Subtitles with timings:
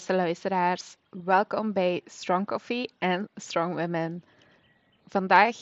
[0.00, 4.24] Beste luisteraars, welkom bij Strong Coffee en Strong Women.
[5.08, 5.56] Vandaag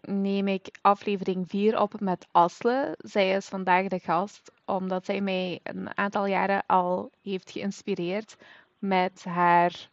[0.00, 2.94] neem ik aflevering 4 op met Asle.
[2.98, 8.36] Zij is vandaag de gast omdat zij mij een aantal jaren al heeft geïnspireerd
[8.78, 9.88] met haar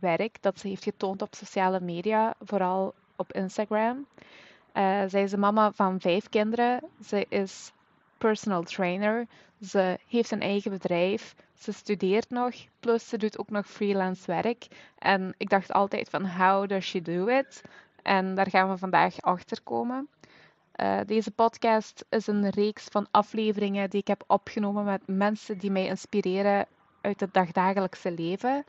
[0.00, 4.06] werk dat ze heeft getoond op sociale media, vooral op Instagram.
[4.74, 6.80] Uh, zij is een mama van vijf kinderen.
[7.04, 7.72] Ze is
[8.18, 9.26] personal trainer.
[9.62, 11.34] Ze heeft een eigen bedrijf.
[11.54, 14.66] Ze studeert nog, plus ze doet ook nog freelance werk.
[14.98, 17.62] En ik dacht altijd van, how does she do it?
[18.02, 20.08] En daar gaan we vandaag achter komen.
[20.80, 25.70] Uh, deze podcast is een reeks van afleveringen die ik heb opgenomen met mensen die
[25.70, 26.66] mij inspireren
[27.00, 28.64] uit het dagdagelijkse leven.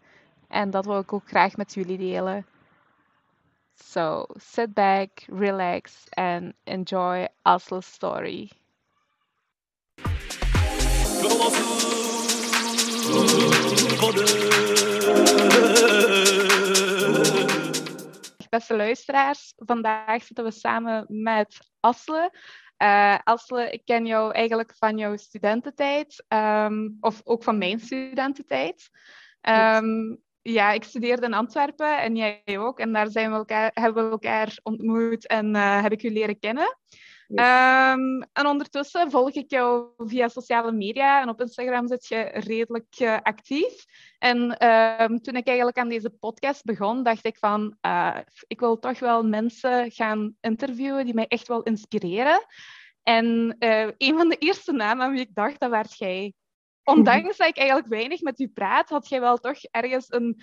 [0.47, 2.45] En dat wil ik ook graag met jullie delen.
[3.75, 8.49] So sit back, relax and enjoy Asle's story.
[18.49, 22.31] Beste luisteraars, vandaag zitten we samen met Asle.
[22.83, 28.89] Uh, Asle, ik ken jou eigenlijk van jouw studententijd, um, of ook van mijn studententijd.
[29.41, 32.79] Um, ja, ik studeerde in Antwerpen en jij ook.
[32.79, 36.39] En daar zijn we elkaar, hebben we elkaar ontmoet en uh, heb ik u leren
[36.39, 36.77] kennen.
[37.29, 42.99] Um, en ondertussen volg ik jou via sociale media en op Instagram zit je redelijk
[42.99, 43.85] uh, actief.
[44.17, 48.79] En um, toen ik eigenlijk aan deze podcast begon, dacht ik van, uh, ik wil
[48.79, 52.45] toch wel mensen gaan interviewen die mij echt wel inspireren.
[53.03, 56.33] En uh, een van de eerste namen aan wie ik dacht, dat werd jij.
[56.83, 60.41] Ondanks dat ik eigenlijk weinig met u praat, had jij wel toch ergens een,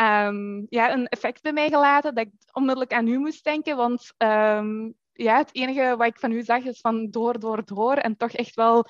[0.00, 3.76] um, ja, een effect bij mij gelaten dat ik onmiddellijk aan u moest denken.
[3.76, 7.94] Want um, ja, het enige wat ik van u zag is van door, door, door.
[7.94, 8.86] En toch echt wel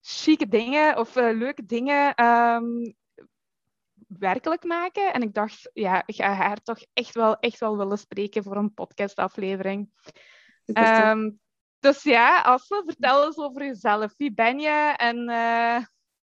[0.00, 2.94] chique dingen of uh, leuke dingen um,
[4.08, 5.12] werkelijk maken.
[5.12, 8.56] En ik dacht, ja, ik ga haar toch echt wel, echt wel willen spreken voor
[8.56, 9.90] een podcastaflevering.
[10.64, 11.40] Um,
[11.78, 14.16] dus ja, Asle, vertel eens over jezelf.
[14.16, 15.84] Wie ben je en uh,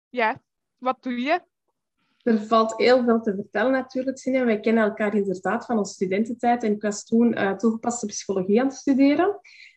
[0.09, 0.41] ja,
[0.77, 1.41] wat doe je?
[2.27, 4.45] Er valt heel veel te vertellen natuurlijk, Sinja.
[4.45, 8.67] Wij kennen elkaar inderdaad van onze studententijd en ik was toen uh, toegepaste psychologie aan
[8.67, 9.27] het studeren.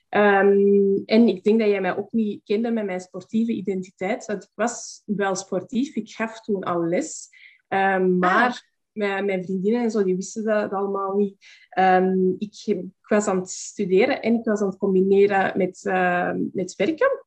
[0.08, 4.42] Um, en ik denk dat jij mij ook niet kende met mijn sportieve identiteit, want
[4.42, 5.94] ik was wel sportief.
[5.94, 7.28] Ik gaf toen al les,
[7.68, 8.56] um, maar ah.
[8.92, 11.36] mijn, mijn, vriendinnen en zo, die wisten dat, allemaal niet.
[11.78, 16.32] Um, ik, ik, was aan het studeren en ik was aan het combineren met, uh,
[16.52, 17.24] met werken.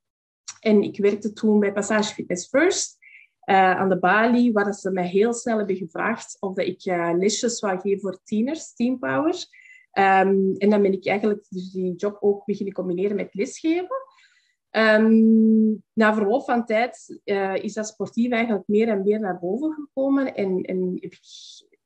[0.60, 3.02] En ik werkte toen bij Passage Fitness First.
[3.46, 7.12] Uh, aan de Bali, waar ze mij heel snel hebben gevraagd of dat ik uh,
[7.18, 9.36] lesjes zou geven voor tieners, Teampower.
[9.98, 13.96] Um, en dan ben ik eigenlijk dus die job ook beginnen combineren met lesgeven.
[14.72, 19.74] Um, na verloop van tijd uh, is dat sportief eigenlijk meer en meer naar boven
[19.74, 20.36] gekomen.
[20.36, 21.14] En, en heb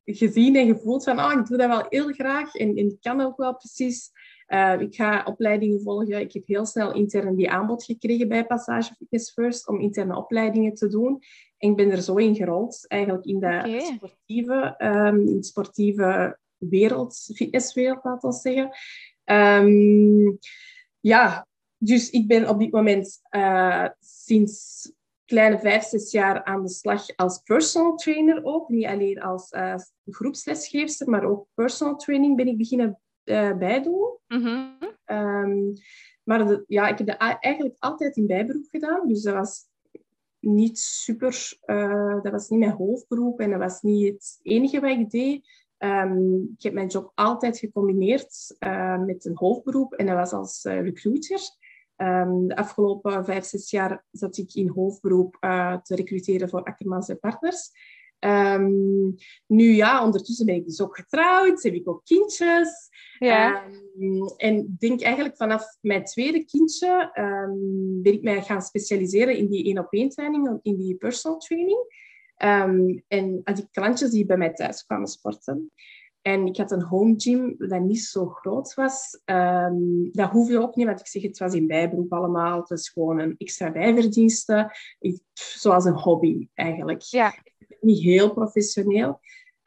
[0.03, 3.21] gezien en gevoeld van, oh, ik doe dat wel heel graag en, en ik kan
[3.21, 4.11] ook wel precies.
[4.47, 6.19] Uh, ik ga opleidingen volgen.
[6.19, 10.73] Ik heb heel snel intern die aanbod gekregen bij Passage Fitness First om interne opleidingen
[10.73, 11.19] te doen.
[11.57, 13.79] En ik ben er zo in gerold, eigenlijk in de okay.
[13.79, 18.71] sportieve, um, in de sportieve wereld, fitnesswereld, laten we zeggen.
[19.65, 20.37] Um,
[20.99, 21.47] ja,
[21.77, 24.91] dus ik ben op dit moment uh, sinds
[25.25, 28.69] kleine vijf, zes jaar aan de slag als personal trainer ook.
[28.69, 29.75] Niet alleen als uh,
[30.05, 34.17] groepslesgeefster, maar ook personal training ben ik beginnen uh, bijdoen.
[34.27, 34.77] Mm -hmm.
[35.05, 35.73] um,
[36.23, 39.07] maar de, ja, ik heb dat eigenlijk altijd in bijberoep gedaan.
[39.07, 39.65] Dus dat was
[40.47, 41.57] niet super...
[41.65, 45.65] Uh, dat was niet mijn hoofdberoep en dat was niet het enige wat ik deed.
[45.77, 50.65] Um, ik heb mijn job altijd gecombineerd uh, met een hoofdberoep en dat was als
[50.65, 51.39] uh, recruiter.
[51.95, 55.37] Um, de afgelopen vijf, zes jaar zat ik in hoofdberoep
[55.83, 57.71] te recruteren voor Ackermans en Partners.
[58.19, 59.15] Um,
[59.47, 62.89] nu ja, ondertussen ben ik dus ook getrouwd, heb ik ook kindjes.
[63.19, 63.63] Ja.
[63.97, 69.37] Um, en ik denk eigenlijk vanaf mijn tweede kindje um, ben ik mij gaan specialiseren
[69.37, 71.79] in die één-op-één training, in die personal training.
[73.07, 75.71] en had ik klantjes die bij mij thuis kwamen sporten.
[76.21, 79.21] En ik had een home gym dat niet zo groot was.
[79.25, 82.59] Um, dat hoefde ook niet, want ik zeg, het was in bijberoep allemaal.
[82.59, 84.75] Het was gewoon een extra bijverdienste.
[84.99, 87.01] Ik, zoals een hobby eigenlijk.
[87.01, 87.33] Ja.
[87.79, 89.19] Niet heel professioneel.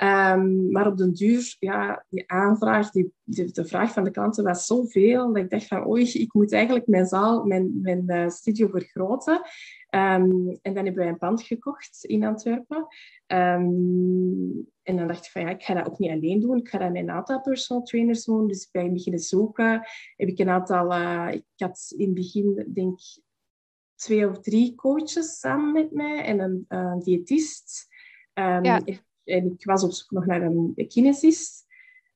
[0.03, 4.67] Um, maar op den duur, ja, die aanvraag, die, de vraag van de klanten was
[4.67, 8.69] zoveel dat ik dacht van, oei, ik moet eigenlijk mijn zaal, mijn, mijn uh, studio
[8.69, 9.35] vergroten.
[9.35, 12.87] Um, en dan hebben wij een pand gekocht in Antwerpen.
[13.27, 16.57] Um, en dan dacht ik van, ja, ik ga dat ook niet alleen doen.
[16.57, 18.47] Ik ga dat met een aantal personal trainers doen.
[18.47, 19.73] Dus bij het beginnen zoeken
[20.17, 20.93] heb ik een aantal...
[20.93, 22.99] Uh, ik had in het begin, denk
[23.95, 27.89] twee of drie coaches samen met mij en een uh, diëtist.
[28.41, 28.81] Um, ja
[29.31, 31.67] en ik was op zoek nog naar een kinesist.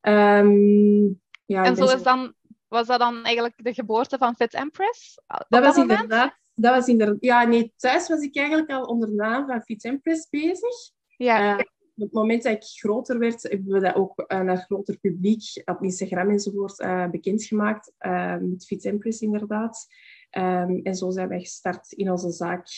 [0.00, 1.05] Ehm,
[1.44, 2.35] ja, en zo is dan,
[2.69, 5.21] was dat dan eigenlijk de geboorte van Fit Empress?
[5.26, 6.43] Dat, dat was inderdaad...
[6.55, 7.17] Dat was inderdaad...
[7.21, 10.91] Ja, nee, thuis was ik eigenlijk al onder de naam van Fit Empress bezig.
[11.17, 11.53] Ja.
[11.53, 11.59] Uh,
[11.97, 15.62] op het moment dat ik groter werd, hebben we dat ook uh, naar groter publiek
[15.65, 17.93] op Instagram enzovoort uh, bekendgemaakt.
[18.41, 19.87] met Fit Empress inderdaad.
[20.31, 22.69] Um, en zo zijn wij gestart in onze zaak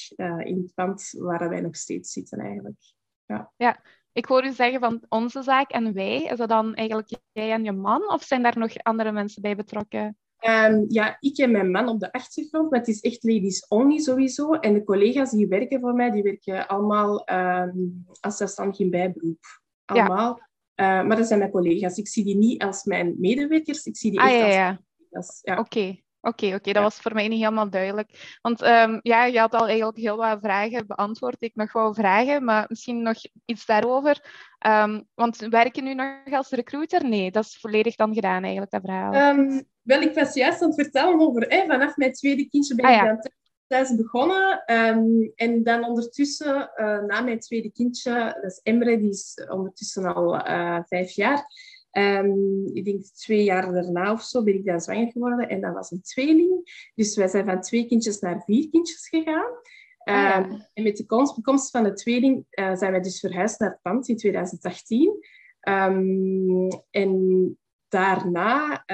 [0.45, 2.96] in het pand waar wij nog steeds zitten eigenlijk.
[3.27, 3.53] Ja.
[3.57, 3.81] ja,
[4.13, 6.23] ik hoor u zeggen van onze zaak en wij.
[6.23, 8.13] Is dat dan eigenlijk jij en je man?
[8.13, 10.17] Of zijn daar nog andere mensen bij betrokken?
[10.41, 13.99] Um, ja, ik en mijn man op de achtergrond, maar het is echt ladies only
[13.99, 14.53] sowieso.
[14.53, 19.45] En de collega's die werken voor mij, die werken allemaal um, als zelfstandig in bijberoep.
[19.85, 20.41] Allemaal.
[20.75, 21.01] Ja.
[21.01, 21.99] Uh, maar dat zijn mijn collega's.
[21.99, 24.81] Ik zie die niet als mijn medewerkers, ik zie die ah, echt ja, ja.
[25.11, 25.41] als collega's.
[25.43, 25.59] Ja.
[25.59, 26.05] Oké.
[26.27, 28.39] Oké, oké, dat was voor mij niet helemaal duidelijk.
[28.43, 31.37] Want um, ja, je had al eigenlijk heel wat vragen beantwoord.
[31.39, 34.25] Ik nog wel vragen, maar misschien nog iets daarover.
[34.67, 37.09] Um, want werk je nu nog als recruiter?
[37.09, 39.15] Nee, dat is volledig dan gedaan eigenlijk, dat verhaal.
[39.15, 42.85] Um, wel, ik was juist aan het vertellen over, hè, vanaf mijn tweede kindje ben
[42.85, 43.31] ah, ik ja.
[43.67, 44.65] thuis begonnen.
[45.35, 50.35] en dan ondertussen, uh, na mijn tweede kindje, dat is Emre, die is ondertussen al
[50.35, 51.47] uh, vijf jaar
[51.99, 55.75] Um, ik denk twee jaar daarna of zo ben ik dan zwanger geworden en dat
[55.75, 56.91] was een tweeling.
[56.95, 59.51] Dus wij zijn van twee kindjes naar vier kindjes gegaan.
[60.05, 61.07] Um, En met de
[61.43, 65.09] komst, van de tweeling uh, zijn wij dus verhuisd naar het pand in 2018.
[65.09, 65.23] Um,
[65.61, 67.59] ehm, en
[67.89, 68.85] daarna,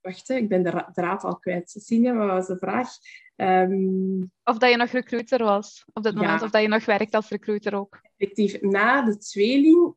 [0.00, 1.74] wacht, ik ben de draad al kwijt.
[1.78, 2.88] Sinja, wat was de vraag?
[4.44, 7.28] of dat je nog recruiter was op dat moment, of dat je nog werkt als
[7.28, 8.00] recruiter ook.
[8.16, 9.94] Effectief, na de tweeling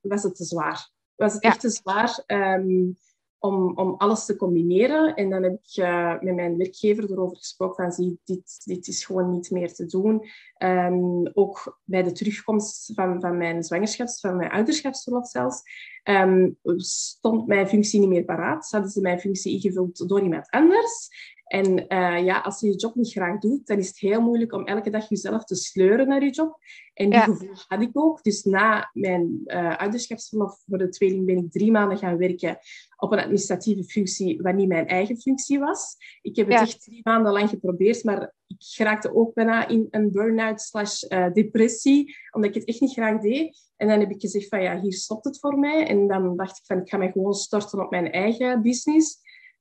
[0.00, 2.92] was het te zwaar was het echt te zwaar ehm,
[3.38, 5.14] om, om alles te combineren.
[5.14, 9.04] En dan heb ik uh, met mijn werkgever erover gesproken van zie, dit, dit is
[9.04, 10.24] gewoon niet meer te doen.
[10.58, 15.62] Um, ook bij de terugkomst van, van mijn zwangerschaps, van mijn ouderschapsverlof zelfs,
[16.04, 18.66] um, stond mijn functie niet meer paraat.
[18.66, 21.08] Ze hadden ze mijn functie ingevuld door iemand anders.
[21.50, 24.52] En uh, ja, als je je job niet graag doet, dan is het heel moeilijk
[24.52, 26.58] om elke dag jezelf te sleuren naar je job.
[26.94, 27.24] En die ja.
[27.24, 28.22] gevoel had ik ook.
[28.22, 32.58] Dus na mijn uh, ouderschapsverlof voor de tweeling ben ik drie maanden gaan werken
[32.96, 35.96] op een administratieve functie, wat niet mijn eigen functie was.
[36.22, 40.10] Ik heb het echt drie maanden lang geprobeerd, maar ik geraakte ook bijna in een
[40.10, 43.70] burn-out slash uh, depressie, omdat ik het echt niet graag deed.
[43.76, 45.86] En dan heb ik gezegd van ja, hier stopt het voor mij.
[45.86, 49.18] En dan dacht ik van ik ga mij gewoon storten op mijn eigen business.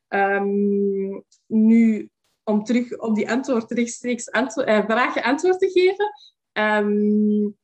[0.10, 2.10] Um, nu,
[2.44, 6.12] om terug op die antwoord rechtstreeks antwo uh, vragen antwoord te geven.
[6.54, 7.58] Um,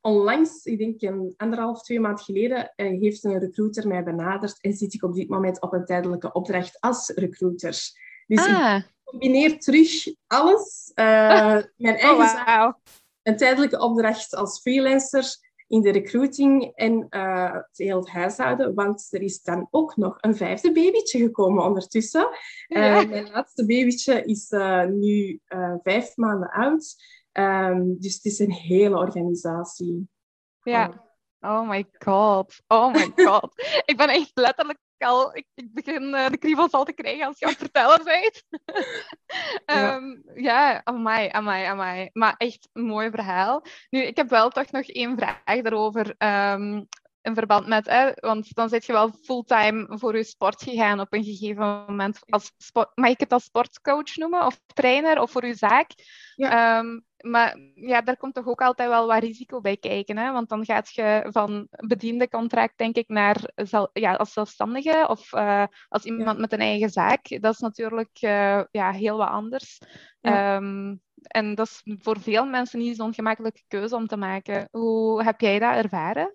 [0.00, 4.72] onlangs, ik denk een anderhalf, twee maand geleden, uh, heeft een recruiter mij benaderd en
[4.72, 7.78] zit ik op dit moment op een tijdelijke opdracht als recruiter.
[8.26, 8.76] Dus ah.
[8.76, 10.92] ik combineer terug alles.
[10.94, 11.04] Uh,
[11.76, 12.74] mijn oh, eigen oh, wow.
[13.22, 19.22] een tijdelijke opdracht als freelancer in de recruiting en uh, het heel huishouden, want er
[19.22, 22.28] is dan ook nog een vijfde babytje gekomen ondertussen.
[22.68, 25.40] Uh, mijn laatste babytje is uh, nu
[25.82, 26.96] vijf maanden oud,
[27.32, 30.08] um, dus het is een hele organisatie.
[30.62, 31.08] Ja.
[31.40, 32.62] Oh my god.
[32.68, 33.52] Oh my god.
[33.84, 37.38] ik ben echt letterlijk al, ik, ik begin uh, de kriebels al te krijgen als
[37.38, 38.42] je aan het vertellen bent.
[39.66, 42.10] um, ja, ehm, amai, amai, amai.
[42.12, 43.64] Maar echt een mooi verhaal.
[43.90, 46.14] Nu, ik heb wel toch nog één vraag daarover.
[46.18, 46.88] Um,
[47.22, 51.12] in verband met, hè, want dan zit je wel fulltime voor je sport gegaan op
[51.12, 52.18] een gegeven moment.
[52.26, 55.90] Als sport, mag ik het als sportcoach noemen, of trainer, of voor je zaak?
[56.34, 56.78] Ja.
[56.78, 60.18] Um, maar ja, daar komt toch ook altijd wel wat risico bij kijken.
[60.18, 60.32] Hè?
[60.32, 63.50] Want dan gaat je van bediende contract, denk ik, naar
[63.92, 67.40] ja, als zelfstandige of uh, als iemand met een eigen zaak.
[67.40, 69.80] Dat is natuurlijk uh, ja, heel wat anders.
[70.20, 70.56] Ja.
[70.56, 74.68] Um, en dat is voor veel mensen niet zo'n gemakkelijke keuze om te maken.
[74.70, 76.34] Hoe heb jij dat ervaren?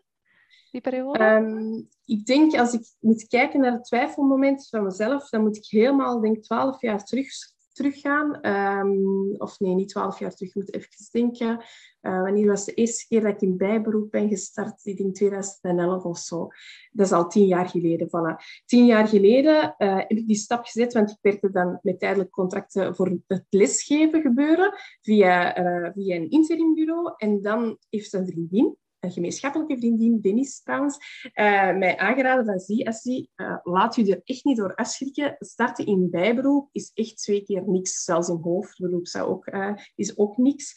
[0.71, 1.23] Die periode?
[1.23, 5.65] Um, ik denk, als ik moet kijken naar het twijfelmoment van mezelf, dan moet ik
[5.65, 7.27] helemaal, denk 12 jaar terug
[7.75, 8.47] teruggaan.
[8.47, 11.63] Um, of nee, niet twaalf jaar terug, ik moet even denken.
[12.01, 14.85] Uh, wanneer was de eerste keer dat ik in bijberoep ben gestart?
[14.85, 16.47] Ik denk 2011 of zo.
[16.91, 18.07] Dat is al tien jaar geleden.
[18.07, 18.63] Voilà.
[18.65, 22.31] Tien jaar geleden uh, heb ik die stap gezet, want ik werkte dan met tijdelijke
[22.31, 27.13] contracten voor het lesgeven gebeuren via, uh, via een interimbureau.
[27.17, 32.87] En dan heeft een vriendin, een gemeenschappelijke vriendin, Dennis trouwens, uh, mij aangeraden van zie,
[32.87, 35.35] Assie, uh, laat je er echt niet door afschrikken.
[35.39, 38.03] Starten in bijberoep is echt twee keer niks.
[38.03, 40.75] Zelfs in hoofdberoep zou ook, uh, is ook niks.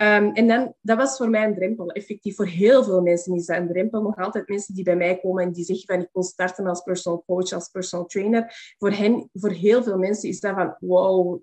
[0.00, 1.90] Um, en dan, dat was voor mij een drempel.
[1.90, 4.02] Effectief, voor heel veel mensen is dat een drempel.
[4.02, 6.82] Nog altijd mensen die bij mij komen en die zeggen van ik wil starten als
[6.82, 8.74] personal coach, als personal trainer.
[8.78, 11.40] Voor hen, voor heel veel mensen is dat van wow,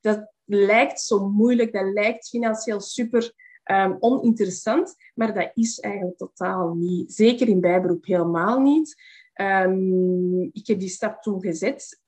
[0.00, 3.32] dat lijkt zo moeilijk, dat lijkt financieel super
[3.64, 7.12] um, oninteressant, maar dat is eigenlijk totaal niet.
[7.12, 8.94] Zeker in bijberoep helemaal niet.
[9.40, 12.02] Um, ik heb die stap toen gezet.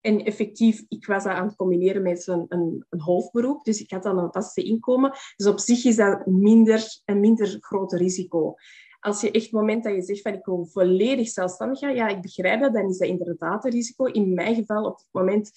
[0.00, 3.64] En effectief, ik was dat aan het combineren met een, een, een, hoofdberoep.
[3.64, 5.12] Dus ik had dan een vaste inkomen.
[5.36, 8.54] Dus op zich is dat minder, een minder groot risico.
[9.00, 12.08] Als je echt het moment dat je zegt van ik wil volledig zelfstandig gaan, ja,
[12.08, 14.04] ik begrijp dat, dan is dat inderdaad een risico.
[14.04, 15.50] In mijn geval, op het moment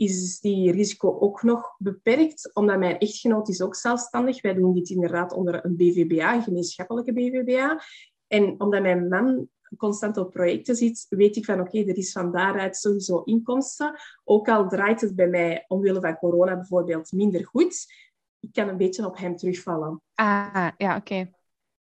[0.00, 4.42] is die risico ook nog beperkt, omdat mijn echtgenoot is ook zelfstandig.
[4.42, 7.82] Wij doen dit inderdaad onder een BVBA, een gemeenschappelijke BVBA.
[8.26, 12.32] En omdat mijn man constant op projecten zit, weet ik van oké, er is van
[12.32, 13.98] daaruit sowieso inkomsten.
[14.24, 17.86] Ook al draait het bij mij omwille van corona bijvoorbeeld minder goed,
[18.40, 20.02] ik kan een beetje op hem terugvallen.
[20.14, 21.30] Ah, ja, oké.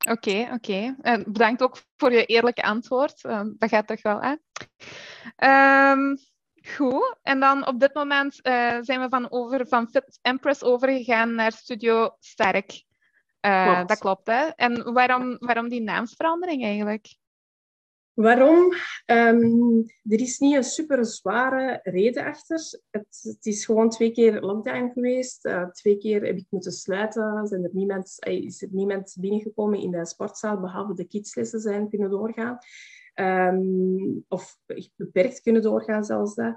[0.10, 0.94] Oké, oké.
[0.98, 1.24] Okay.
[1.24, 3.24] Bedankt ook voor je eerlijke antwoord.
[3.24, 4.24] Uh, dat gaat toch wel?
[4.24, 6.18] Um,
[6.62, 7.16] goed.
[7.24, 11.52] En dan op dit moment uh, zijn we van, over, van Fit Empress overgegaan naar
[11.52, 12.84] Studio Sterk.
[13.42, 13.90] Uh, klopt.
[13.90, 14.48] Dat klopt, hè?
[14.56, 17.20] En waarom, waarom die naamsverandering eigenlijk?
[18.14, 18.74] Waarom?
[19.06, 22.60] Um, er is niet een super zware reden achter.
[22.90, 25.46] Het, het, is gewoon twee keer lockdown geweest.
[25.46, 27.48] Uh, twee keer heb ik moeten sluiten.
[27.48, 32.10] Zijn er niemand, is er niemand binnengekomen in de sportzaal, behalve de kidslessen zijn kunnen
[32.10, 32.58] doorgaan.
[33.14, 34.58] Um, of
[34.96, 36.56] beperkt kunnen doorgaan zelfs dat.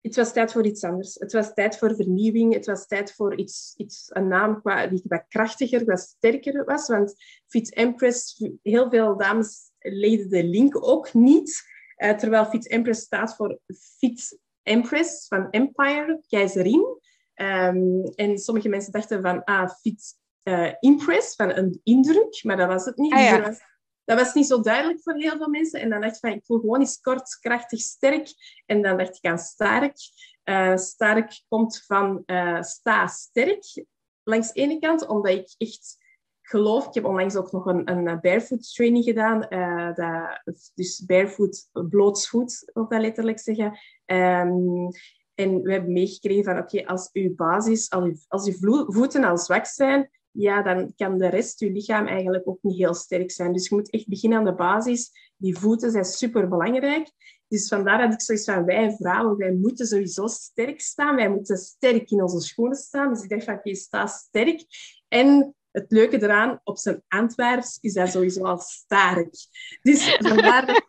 [0.00, 1.14] Het was tijd voor iets anders.
[1.14, 2.54] Het was tijd voor vernieuwing.
[2.54, 6.88] Het was tijd voor iets, iets een naam qua, die wat krachtiger, wat sterker was.
[6.88, 7.14] Want
[7.46, 11.62] Fit Empress, heel veel dames legde de link ook niet.
[11.96, 13.58] Uh, terwijl Fit Empress staat voor
[13.98, 17.00] Fit Empress van Empire, keizerin.
[17.34, 22.68] Um, en sommige mensen dachten van ah, Fit uh, Impress, van een indruk, maar dat
[22.68, 23.12] was het niet.
[23.12, 23.58] Ah, dus was,
[24.04, 25.80] dat was niet zo duidelijk voor heel veel mensen.
[25.80, 28.28] En dan dacht ik van, ik voel gewoon eens kort, krachtig, sterk.
[28.66, 29.96] En dan dacht ik aan sterk.
[30.44, 32.22] Uh, sterk komt van
[32.60, 33.84] sta sterk.
[34.22, 36.00] Langs de ene kant, omdat ik echt
[36.42, 39.46] geloof, ik heb onlangs ook nog een, een barefoot training gedaan.
[39.48, 43.78] Uh, dat, dus barefoot, blootsvoet, wil dat letterlijk zeggen.
[44.06, 44.88] Um,
[45.34, 47.90] en we hebben meegekregen van, oké, als uw basis,
[48.28, 52.58] als uw voeten al zwak zijn, ja, dan kan de rest, uw lichaam, eigenlijk ook
[52.62, 53.52] niet heel sterk zijn.
[53.52, 55.10] Dus je moet echt beginnen aan de basis.
[55.36, 57.10] Die voeten zijn super belangrijk.
[57.48, 61.16] Dus vandaar dat ik zoiets van, wij vrouwen, wij moeten sowieso sterk staan.
[61.16, 63.12] Wij moeten sterk in onze schoenen staan.
[63.12, 64.64] Dus ik dacht van, oké, sta sterk.
[65.08, 69.34] En het leuke eraan, op zijn Antwerps is dat sowieso al sterk.
[69.82, 70.84] Dus vandaar dat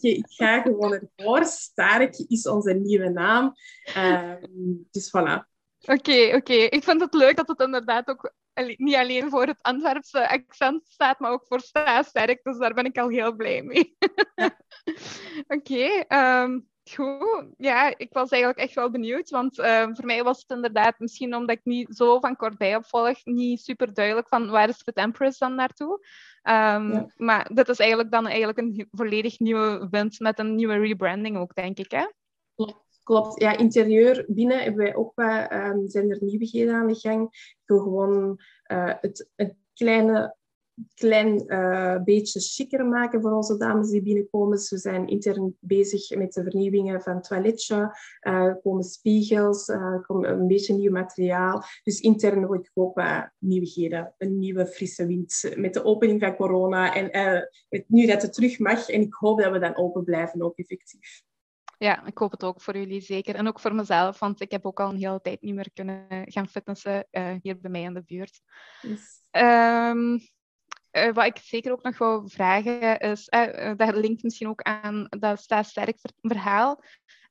[0.00, 1.44] ik ga gewoon ervoor.
[1.44, 3.54] Sterk is onze nieuwe naam.
[3.96, 4.34] Uh,
[4.90, 5.50] dus voilà.
[5.80, 6.52] Oké, oké.
[6.52, 8.32] Ik vind het leuk dat het inderdaad ook
[8.76, 12.40] niet alleen voor het Antwerpse accent staat, maar ook voor sterk.
[12.42, 13.96] Dus daar ben ik al heel blij mee.
[15.46, 15.72] oké.
[15.72, 16.58] Okay, ehm,
[16.90, 20.98] Goed, ja, ik was eigenlijk echt wel benieuwd, want uh, voor mij was het inderdaad,
[20.98, 24.96] misschien omdat ik niet zo van kortbij opvolg, niet super duidelijk van waar is Fit
[24.96, 26.06] Empress dan naartoe.
[26.42, 27.06] Um, ja.
[27.16, 31.54] Maar dit is eigenlijk dan eigenlijk een volledig nieuwe wind met een nieuwe rebranding ook,
[31.54, 32.06] denk ik, hè?
[32.54, 33.40] Klopt, klopt.
[33.40, 37.22] Ja, interieur binnen hebben wij ook wat, um, zijn er nieuwigheden aan de gang.
[37.32, 38.40] Ik wil gewoon
[38.72, 40.36] uh, het, het kleine
[40.94, 44.58] klein uh, beetje chiquer maken voor onze dames die binnenkomen.
[44.68, 47.96] We zijn intern bezig met de vernieuwingen van het toiletje.
[48.20, 49.72] Er komen spiegels,
[50.06, 51.62] komt een beetje nieuw materiaal.
[51.82, 54.14] Dus intern wil ik ook wat nieuwigheden.
[54.18, 56.94] Een nieuwe frisse wind met de opening van corona.
[56.94, 57.48] En
[57.86, 58.88] nu dat het terug mag.
[58.88, 61.22] En ik hoop dat we dan open blijven, ook effectief.
[61.82, 63.34] Ja, ik hoop het ook voor jullie zeker.
[63.34, 66.06] En ook voor mezelf, want ik heb ook al een hele tijd niet meer kunnen
[66.08, 67.06] gaan fitnessen
[67.42, 68.40] hier bij mij in de buurt.
[68.80, 69.24] Yes.
[69.30, 70.20] Um,
[70.92, 75.06] uh, wat ik zeker ook nog wil vragen is, uh, dat linkt misschien ook aan
[75.08, 76.82] dat staat sterk verhaal.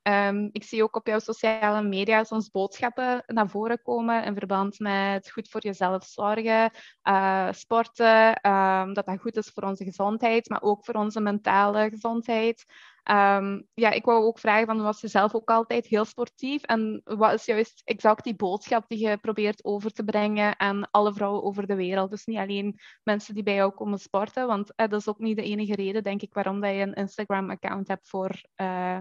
[0.03, 4.79] Um, ik zie ook op jouw sociale media soms boodschappen naar voren komen in verband
[4.79, 6.71] met goed voor jezelf zorgen,
[7.03, 11.89] uh, sporten, um, dat dat goed is voor onze gezondheid, maar ook voor onze mentale
[11.89, 12.65] gezondheid.
[13.03, 16.63] Um, ja, ik wou ook vragen, van, was je zelf ook altijd heel sportief?
[16.63, 21.13] En wat is juist exact die boodschap die je probeert over te brengen aan alle
[21.13, 22.09] vrouwen over de wereld?
[22.09, 25.37] Dus niet alleen mensen die bij jou komen sporten, want eh, dat is ook niet
[25.37, 28.97] de enige reden, denk ik, waarom dat je een Instagram-account hebt voor uh,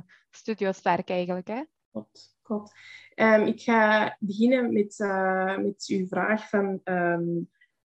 [1.05, 1.49] eigenlijk.
[1.49, 1.63] Hè?
[1.91, 2.73] Klopt, klopt.
[3.15, 6.81] Um, ik ga beginnen met, uh, met uw vraag van...
[6.85, 7.51] Um,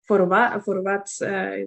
[0.07, 1.15] voor wat, voor, wat,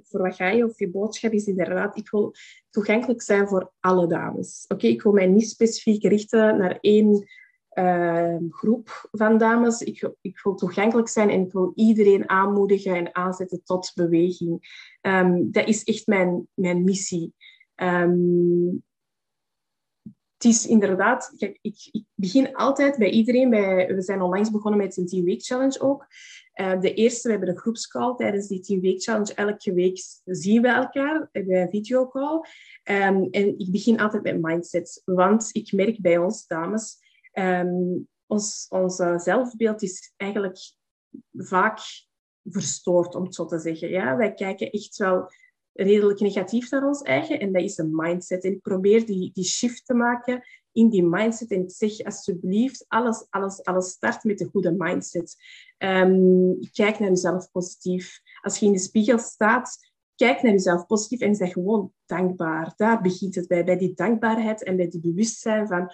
[0.03, 2.33] voor wat ga je of je boodschap is inderdaad, ik wil
[2.69, 4.65] toegankelijk zijn voor alle dames.
[4.67, 7.27] Oké, ik wil mij niet specifiek richten naar één
[7.73, 9.81] uh, groep van dames.
[9.81, 14.87] Ik, ik wil toegankelijk zijn en ik wil iedereen aanmoedigen en aanzetten tot beweging.
[15.01, 17.33] Um, dat is echt mijn, mijn missie.
[17.75, 18.83] Um,
[20.39, 24.79] het is inderdaad, kijk, ik, ik, begin altijd bij iedereen, bij, we zijn onlangs begonnen
[24.79, 26.05] met een 10 week challenge ook.
[26.55, 29.33] Uh, de eerste, we hebben een groepscall tijdens die 10 week challenge.
[29.33, 32.35] Elke week zien we elkaar, we een videocall.
[32.83, 36.97] Um, en ik begin altijd met mindset, want ik merk bij ons dames,
[37.33, 40.57] um, ons, ons zelfbeeld is eigenlijk
[41.31, 41.79] vaak
[42.43, 43.89] verstoord, om het zo te zeggen.
[43.89, 44.17] Ja?
[44.17, 45.31] Wij kijken echt wel
[45.79, 47.39] redelijk negatief naar ons eigen.
[47.39, 48.43] En dat is een mindset.
[48.43, 51.51] En probeer die, die shift te maken in die mindset.
[51.51, 55.35] En zeg alsjeblieft, alles, alles, alles start met een goede mindset.
[55.77, 58.21] Um, kijk naar jezelf positief.
[58.41, 59.77] Als je in de spiegel staat,
[60.15, 62.73] kijk naar jezelf positief en zeg gewoon dankbaar.
[62.75, 65.91] Daar begint het bij, bij die dankbaarheid en bij die bewustzijn van...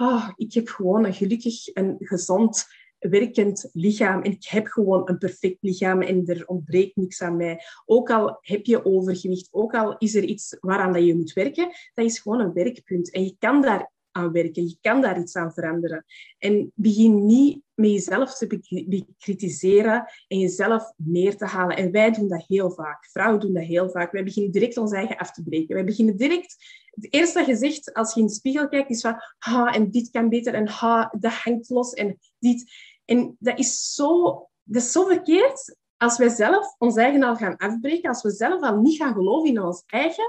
[0.00, 2.66] Oh, ik heb gewoon een gelukkig en gezond
[3.00, 7.60] werkend lichaam en ik heb gewoon een perfect lichaam en er ontbreekt niks aan mij.
[7.86, 11.68] Ook al heb je overgewicht, ook al is er iets waaraan dat je moet werken,
[11.94, 13.10] dat is gewoon een werkpunt.
[13.10, 16.04] En je kan daar aan werken, je kan daar iets aan veranderen.
[16.38, 18.46] En begin niet met jezelf te
[18.86, 21.76] bekritiseren en jezelf neer te halen.
[21.76, 23.06] En wij doen dat heel vaak.
[23.10, 24.12] Vrouwen doen dat heel vaak.
[24.12, 25.74] Wij beginnen direct ons eigen af te breken.
[25.74, 26.78] Wij beginnen direct...
[26.90, 29.16] Het eerste dat je zegt als je in de spiegel kijkt, is van...
[29.38, 30.54] Ha, en dit kan beter.
[30.54, 31.92] En ha, dat hangt los.
[31.92, 32.72] En dit...
[33.10, 34.22] En dat is zo,
[34.62, 38.62] dat is zo verkeerd als wij zelf ons eigen al gaan afbreken, als we zelf
[38.62, 40.24] al niet gaan geloven in ons eigen,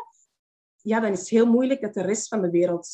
[0.75, 2.89] ja, dan is het heel moeilijk dat de rest van de wereld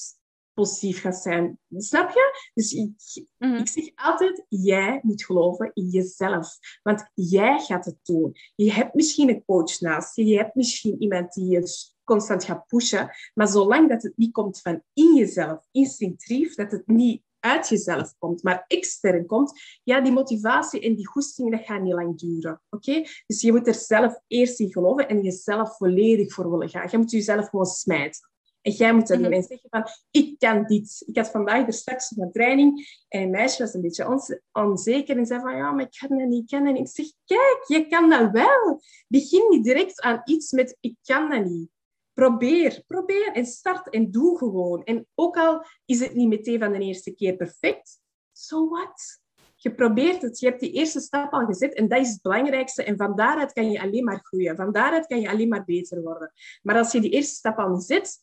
[0.53, 1.59] positief gaat zijn.
[1.69, 2.49] Snap je?
[2.53, 2.91] Dus ik,
[3.37, 3.53] mhm.
[3.53, 6.57] ik zeg altijd, jij moet geloven in jezelf.
[6.83, 8.35] Want jij gaat het doen.
[8.55, 10.25] Je hebt misschien een coach naast je.
[10.25, 11.63] Je hebt misschien iemand die je
[12.03, 13.09] constant gaat pushen.
[13.33, 18.13] Maar zolang dat het niet komt van in jezelf, instinctief, dat het niet uit jezelf
[18.17, 22.61] komt, maar extern komt, ja, die motivatie en die goesting, dat gaat niet lang duren.
[22.69, 23.03] Oké?
[23.27, 26.87] Dus je moet er zelf eerst in geloven en jezelf volledig voor willen gaan.
[26.91, 28.29] Je moet jezelf gewoon smijten.
[28.61, 31.03] En jij moet doen en zeggen van, ik kan dit.
[31.05, 35.25] Ik had vandaag er straks een training en een meisje was een beetje onzeker en
[35.25, 36.87] zei van, ja, maar ik kan dat niet, ik kan dat niet.
[36.87, 38.81] Ik zeg, kijk, je kan dat wel.
[39.07, 41.69] Begin niet direct aan iets met, ik kan dat niet.
[42.17, 44.83] Probeer, probeer en start en doe gewoon.
[44.83, 47.99] En ook al is het niet meteen van de eerste keer perfect,
[48.31, 49.21] so what?
[49.55, 52.83] Je probeert het, je hebt die eerste stap al gezet en dat is het belangrijkste.
[52.83, 56.01] En van daaruit kan je alleen maar groeien, van daaruit kan je alleen maar beter
[56.01, 56.33] worden.
[56.61, 58.19] Maar als je die eerste stap al zet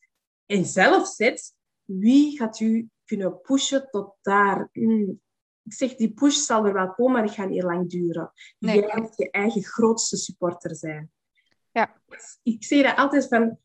[0.46, 4.68] en zelf zet, wie gaat u kunnen pushen tot daar?
[4.72, 5.20] Hmm.
[5.62, 8.33] Ik zeg, die push zal er wel komen, maar die gaat niet lang duren.
[8.59, 8.80] Nee.
[8.80, 11.12] Jij moet je eigen grootste supporter zijn.
[11.70, 12.02] Ja.
[12.42, 13.59] Ik zeg dat altijd van,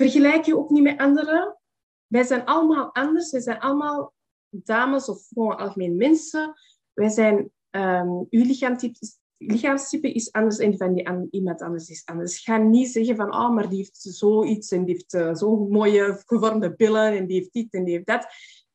[0.00, 1.58] Vergelijk je ook niet met anderen.
[2.06, 3.30] Wij zijn allemaal anders.
[3.30, 4.14] Wij zijn allemaal
[4.50, 6.54] dames of gewoon algemeen mensen.
[6.92, 8.98] Wij zijn, um, uw lichaamstype,
[9.36, 12.38] lichaamstype is anders en die iemand anders is anders.
[12.38, 16.22] Ga niet zeggen van, oh, maar die heeft zoiets en die heeft uh, zo'n mooie
[16.26, 18.26] gevormde billen en die heeft dit en die heeft dat.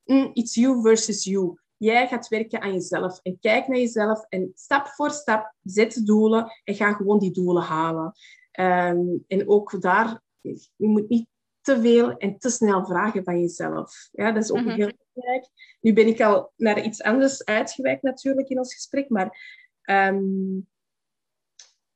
[0.03, 1.59] Mm, it's you versus you.
[1.77, 6.51] Jij gaat werken aan jezelf en kijk naar jezelf en stap voor stap zet doelen
[6.63, 8.13] en ga gewoon die doelen halen.
[8.59, 10.23] Um, en ook daar
[10.75, 11.27] je moet niet
[11.61, 14.09] te veel en te snel vragen van jezelf.
[14.11, 14.69] Ja, dat is ook mhm.
[14.69, 15.49] heel belangrijk.
[15.81, 19.37] Nu ben ik al naar iets anders uitgewijkt natuurlijk in ons gesprek, maar
[19.83, 20.67] um,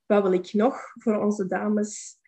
[0.06, 2.18] wat wil ik nog voor onze dames?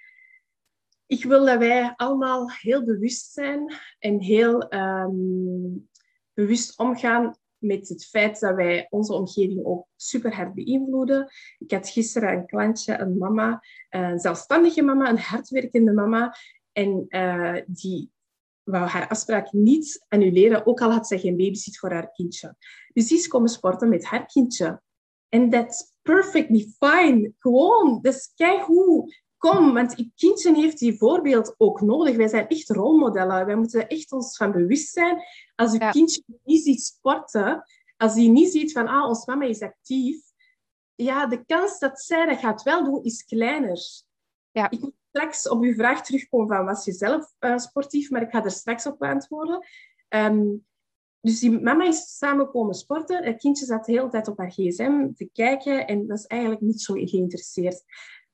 [1.07, 5.89] Ik wil dat wij allemaal heel bewust zijn en heel um,
[6.33, 11.31] bewust omgaan met het feit dat wij onze omgeving ook super hard beïnvloeden.
[11.59, 16.37] Ik had gisteren een klantje, een mama, een zelfstandige mama, een hardwerkende mama.
[16.73, 18.11] En uh, die
[18.63, 22.57] wou haar afspraak niet annuleren, ook al had zij geen babysit voor haar kindje.
[22.93, 24.83] Dus die is komen sporten met haar kindje.
[25.29, 27.33] En that's perfectly fine.
[27.39, 29.22] Gewoon, dat is keigoed.
[29.43, 32.17] Kom, want je kindje heeft die voorbeeld ook nodig.
[32.17, 33.47] Wij zijn echt rolmodellen.
[33.47, 35.23] Wij moeten echt ons van bewust zijn.
[35.55, 37.65] Als je kindje niet ziet sporten,
[37.97, 40.23] als hij niet ziet van, ah, ons mama is actief,
[40.95, 43.81] ja, de kans dat zij dat gaat wel doen, is kleiner.
[44.51, 44.71] Ja.
[44.71, 48.11] Ik moet straks op uw vraag terugkomen van, was je zelf uh, sportief?
[48.11, 49.67] Maar ik ga er straks op antwoorden.
[50.09, 50.67] Um,
[51.21, 53.25] dus die mama is samen komen sporten.
[53.25, 56.81] Het kindje zat de hele tijd op haar gsm te kijken en was eigenlijk niet
[56.81, 57.85] zo geïnteresseerd.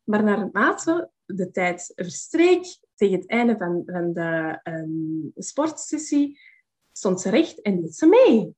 [0.08, 6.38] Maar naarmate de tijd verstreek, tegen het einde van, van de um, sportsessie,
[6.92, 8.54] stond ze recht en deed ze mee.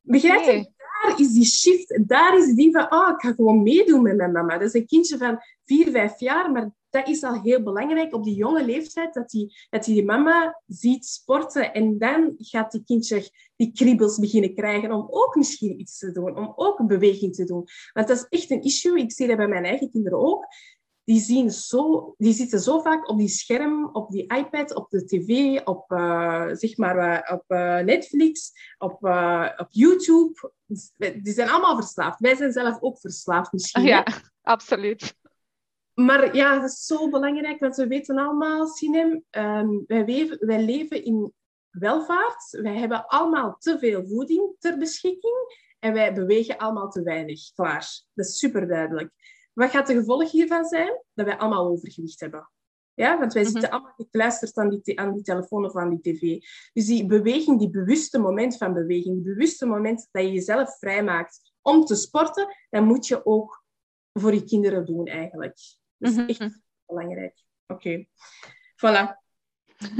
[0.00, 0.72] Begrijp je?
[0.76, 4.32] Daar is die shift, daar is die van, oh, ik ga gewoon meedoen met mijn
[4.32, 4.58] mama.
[4.58, 8.24] Dat is een kindje van vier, vijf jaar, maar dat is al heel belangrijk op
[8.24, 13.30] die jonge leeftijd, dat die, dat die, mama ziet sporten en dan gaat die kindje
[13.56, 17.44] die kriebels beginnen krijgen om ook misschien iets te doen, om ook een beweging te
[17.44, 17.66] doen.
[17.92, 18.98] Want dat is echt een issue.
[18.98, 20.46] Ik zie dat bij mijn eigen kinderen ook.
[21.04, 25.04] die, zien zo, die zitten zo vaak op die scherm, op die iPad, op de
[25.04, 27.44] tv, op, uh, zeg maar, op
[27.84, 29.04] Netflix, op,
[29.56, 30.52] op YouTube.
[30.96, 32.20] Die zijn allemaal verslaafd.
[32.20, 33.82] Wij zijn zelf ook verslaafd misschien.
[33.82, 34.06] Ja,
[34.42, 35.18] absoluut.
[36.04, 40.64] Maar ja, dat is zo belangrijk, want we weten allemaal, Sinem, um, wij, leven, wij
[40.64, 41.32] leven in
[41.70, 42.50] welvaart.
[42.50, 47.52] Wij hebben allemaal te veel voeding ter beschikking en wij bewegen allemaal te weinig.
[47.52, 48.02] Klaar.
[48.14, 49.10] Dat is super duidelijk.
[49.52, 51.02] Wat gaat de gevolg hiervan zijn?
[51.14, 52.50] Dat wij allemaal overgewicht hebben.
[52.94, 53.52] Ja, want wij mhm.
[53.52, 56.44] zitten allemaal gekluisterd aan die, aan die telefoon of aan die tv.
[56.72, 61.52] Dus die beweging, die bewuste moment van beweging, die bewuste moment dat je jezelf vrijmaakt
[61.62, 63.64] om te sporten, dan moet je ook
[64.12, 65.58] voor je kinderen doen eigenlijk.
[66.00, 66.28] Dat is mhm.
[66.28, 67.42] echt belangrijk.
[67.66, 68.06] Oké.
[68.76, 69.18] Voilà.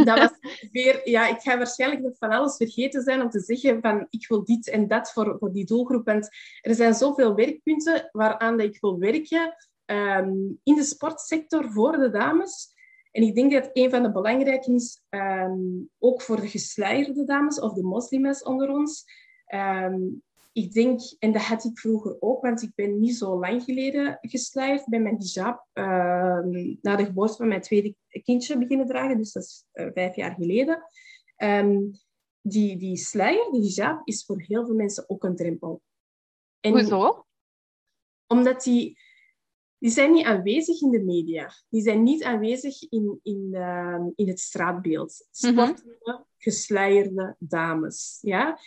[0.05, 0.31] Dat was
[0.73, 4.29] weer, ja, ik ga waarschijnlijk nog van alles vergeten zijn om te zeggen van ik
[4.29, 6.05] wil dit en dat voor, voor die doelgroep.
[6.05, 6.29] Want
[6.61, 10.33] er zijn zoveel werkpunten waaraan dat ik wil werken ehm,
[10.63, 12.73] in de sportsector voor de dames.
[13.11, 15.59] En ik denk dat een van de belangrijke is, ehm,
[15.99, 19.05] ook voor de geslijerde dames of de moslims onder ons,
[19.47, 19.99] ehm,
[20.53, 24.19] ik denk, en dat had ik vroeger ook, want ik ben niet zo lang geleden
[24.21, 25.67] geslijfd bij mijn hijab.
[25.73, 30.17] Uh, na de geboorte van mijn tweede kindje beginnen dragen, dus dat is uh, vijf
[30.17, 30.83] jaar geleden.
[31.37, 31.91] Um,
[32.41, 35.83] die, die sluier, die hijab, is voor heel veel mensen ook een drempel.
[36.61, 37.27] En Hoezo?
[38.27, 38.99] Omdat die,
[39.79, 41.53] die zijn niet aanwezig in de media.
[41.69, 45.29] Die zijn niet aanwezig in, in, uh, in het straatbeeld.
[45.41, 45.53] Mhm.
[45.53, 48.19] Sportende, gesluierde dames.
[48.21, 48.59] Ja?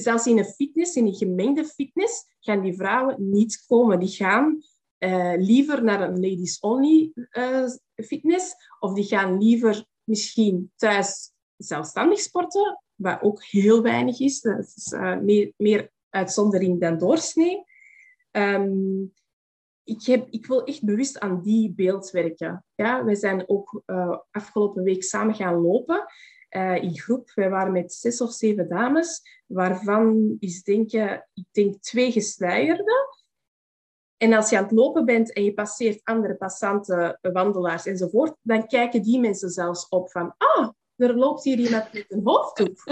[0.00, 3.98] Zelfs in een fitness, in een gemengde fitness, gaan die vrouwen niet komen.
[3.98, 4.62] Die gaan
[4.98, 12.82] uh, liever naar een ladies-only uh, fitness of die gaan liever misschien thuis zelfstandig sporten,
[12.94, 14.40] wat ook heel weinig is.
[14.40, 17.64] Dat is uh, meer, meer, uitzondering dan doorsnee.
[18.30, 19.12] Um,
[19.84, 22.64] ik, heb, ik wil echt bewust aan die beeld werken.
[22.74, 23.82] Ja, we zijn ook
[24.30, 26.06] afgelopen week samen gaan lopen
[26.56, 27.30] uh, in groep.
[27.34, 30.92] Wij waren met zes of zeven dames, waarvan is denk,
[31.34, 33.10] ik denk twee gesluierde.
[34.16, 38.66] En als je aan het lopen bent en je passeert andere passanten, wandelaars enzovoort, dan
[38.66, 42.84] kijken die mensen zelfs op van, ah, er loopt hier iemand met een hoofddoek.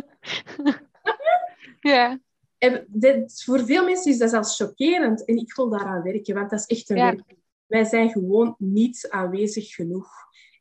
[1.93, 2.21] ja.
[2.59, 5.25] En dit, voor veel mensen is dat zelfs chockerend.
[5.25, 7.05] En ik wil daaraan werken, want dat is echt een ja.
[7.05, 7.35] werk.
[7.67, 10.09] Wij zijn gewoon niet aanwezig genoeg.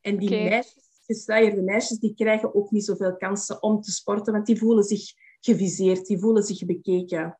[0.00, 0.48] En die okay.
[0.48, 4.84] meisjes gesluierde meisjes die krijgen ook niet zoveel kansen om te sporten, want die voelen
[4.84, 7.38] zich geviseerd, die voelen zich bekeken.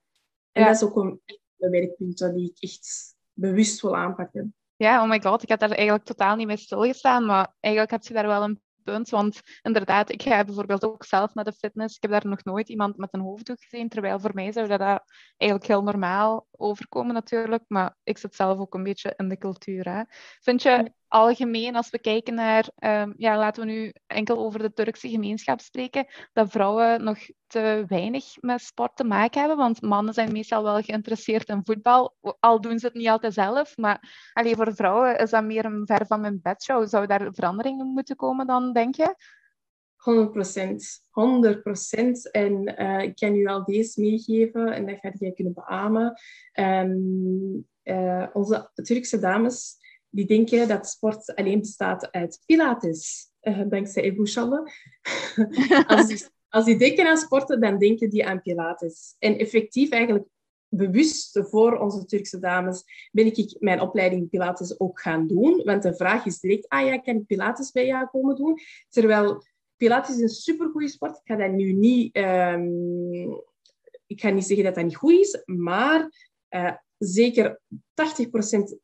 [0.52, 1.20] En dat is ook een
[1.56, 4.54] werkpunt die ik echt bewust wil aanpakken.
[4.76, 8.02] Ja, oh my god, ik had daar eigenlijk totaal niet mee stilgestaan, maar eigenlijk heb
[8.02, 9.10] je daar wel een punt.
[9.10, 11.96] Want inderdaad, ik ga bijvoorbeeld ook zelf naar de fitness.
[11.96, 13.88] Ik heb daar nog nooit iemand met een hoofddoek gezien.
[13.88, 14.80] Terwijl voor mij zou dat
[15.36, 17.64] eigenlijk heel normaal overkomen natuurlijk.
[17.66, 19.92] Maar ik zit zelf ook een beetje in de cultuur.
[19.92, 20.02] Hè.
[20.40, 24.72] Vind je algemeen, als we kijken naar, um, ja, laten we nu enkel over de
[24.72, 29.58] Turkse gemeenschap spreken, dat vrouwen nog te weinig met sport te maken hebben.
[29.58, 33.76] Want mannen zijn meestal wel geïnteresseerd in voetbal, al doen ze het niet altijd zelf.
[33.76, 36.88] Maar alleen voor vrouwen is dat meer een ver van mijn bedshow.
[36.88, 39.14] Zou daar veranderingen moeten komen dan, denk je?
[39.96, 41.04] 100 procent.
[41.10, 42.30] 100 procent.
[42.30, 46.20] En uh, ik kan u al deze meegeven en dat ga jij kunnen beamen.
[46.52, 47.68] Um,
[48.32, 49.78] onze Turkse dames
[50.10, 54.22] die denken dat sport alleen bestaat uit pilates, uh, dankzij Ebu
[55.86, 59.14] als, die, als die denken aan sporten, dan denken die aan pilates.
[59.18, 60.26] En effectief eigenlijk
[60.70, 65.62] bewust voor onze Turkse dames ben ik mijn opleiding Pilates ook gaan doen.
[65.64, 68.58] Want de vraag is direct, ah ja, kan Pilates bij jou komen doen?
[68.88, 69.42] Terwijl
[69.76, 71.16] Pilates een supergoeie sport.
[71.16, 72.16] Ik ga dat nu niet...
[72.16, 73.42] Um,
[74.06, 76.10] ik ga niet zeggen dat dat niet goed is, maar
[76.50, 76.72] uh,
[77.06, 77.74] zeker 80%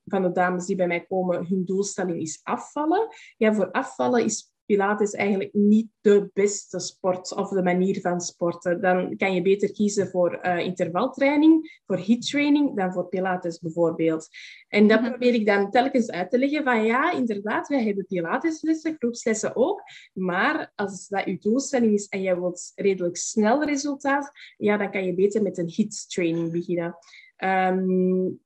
[0.04, 3.08] van de dames die bij mij komen, hun doelstelling is afvallen.
[3.36, 8.80] Ja, voor afvallen is Pilates eigenlijk niet de beste sport of de manier van sporten.
[8.80, 14.28] Dan kan je beter kiezen voor uh, intervaltraining, voor HIIT-training, dan voor Pilates bijvoorbeeld.
[14.68, 15.10] En dat mhm.
[15.10, 19.82] probeer ik dan telkens uit te leggen van ja, inderdaad, wij hebben Pilateslessen, groepslessen ook.
[20.12, 25.04] Maar als dat je doelstelling is en jij wilt redelijk snel resultaat, ja, dan kan
[25.04, 26.96] je beter met een HIIT-training beginnen.
[27.36, 28.40] Um,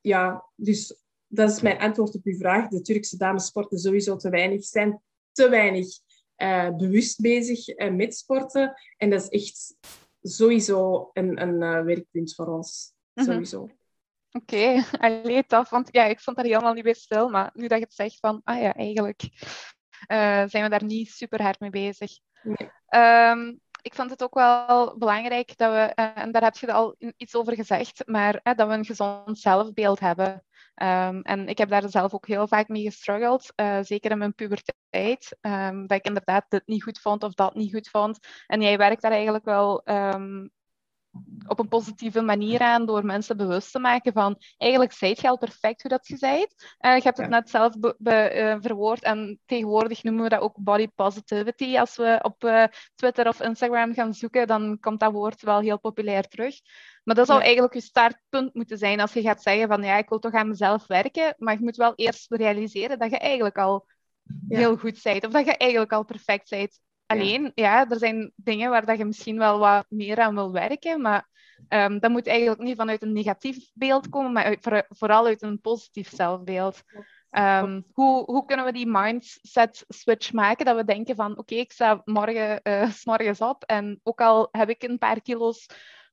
[0.00, 2.68] ja, dus dat is mijn antwoord op uw vraag.
[2.68, 5.02] De Turkse dames sporten sowieso te weinig, zijn
[5.32, 5.86] te weinig
[6.36, 8.74] uh, bewust bezig uh, met sporten.
[8.96, 9.76] En dat is echt
[10.22, 12.92] sowieso een, een uh, werkpunt voor ons.
[13.14, 13.26] Mhm.
[13.26, 13.68] Sowieso.
[14.30, 15.42] Oké, okay.
[15.42, 15.70] tof.
[15.70, 17.28] Want ja, ik stond daar helemaal niet bij stil.
[17.28, 19.22] Maar nu dat je het zegt van, ah ja, eigenlijk
[20.50, 22.10] zijn we daar niet super hard mee bezig.
[22.42, 22.70] Nee.
[23.30, 26.96] Um, ik vond het ook wel belangrijk dat we, uh, en daar heb je al
[27.16, 30.44] iets over gezegd, maar uh, dat we een gezond zelfbeeld hebben.
[30.82, 34.34] Um, en ik heb daar zelf ook heel vaak mee gestruggeld, uh, zeker in mijn
[34.34, 38.18] puberteit, um, dat ik inderdaad dit niet goed vond of dat niet goed vond.
[38.46, 40.50] En jij werkt daar eigenlijk wel um,
[41.46, 45.38] op een positieve manier aan door mensen bewust te maken van eigenlijk zijt je al
[45.38, 46.76] perfect hoe dat je zijt.
[46.80, 50.56] Uh, je hebt het net zelf be, uh, verwoord en tegenwoordig noemen we dat ook
[50.56, 51.78] body positivity.
[51.78, 55.80] Als we op uh, Twitter of Instagram gaan zoeken, dan komt dat woord wel heel
[55.80, 56.54] populair terug.
[57.04, 57.44] Maar dat zou ja.
[57.44, 60.48] eigenlijk je startpunt moeten zijn als je gaat zeggen van ja, ik wil toch aan
[60.48, 63.86] mezelf werken, maar je moet wel eerst realiseren dat je eigenlijk al
[64.48, 64.58] ja.
[64.58, 66.80] heel goed bent of dat je eigenlijk al perfect bent.
[67.08, 67.88] Alleen, ja.
[67.88, 71.28] er zijn dingen waar dat je misschien wel wat meer aan wil werken, maar
[71.68, 75.42] um, dat moet eigenlijk niet vanuit een negatief beeld komen, maar uit, voor, vooral uit
[75.42, 76.82] een positief zelfbeeld.
[77.30, 80.64] Um, hoe, hoe kunnen we die mindset switch maken?
[80.64, 84.20] Dat we denken van, oké, okay, ik sta morgen uh, s morgens op en ook
[84.20, 85.66] al heb ik een paar kilo's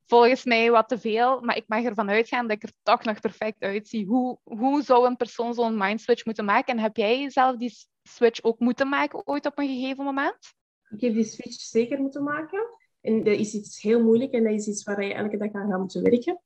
[0.05, 3.19] volgens mij wat te veel, maar ik mag ervan uitgaan dat ik er toch nog
[3.19, 4.05] perfect uitzie.
[4.05, 6.77] Hoe, hoe zou een persoon zo'n mindswitch moeten maken?
[6.77, 10.53] En heb jij zelf die switch ook moeten maken ooit op een gegeven moment?
[10.89, 12.69] Ik heb die switch zeker moeten maken.
[13.01, 15.69] En dat is iets heel moeilijk en dat is iets waar je elke dag aan
[15.69, 16.39] gaat moeten werken.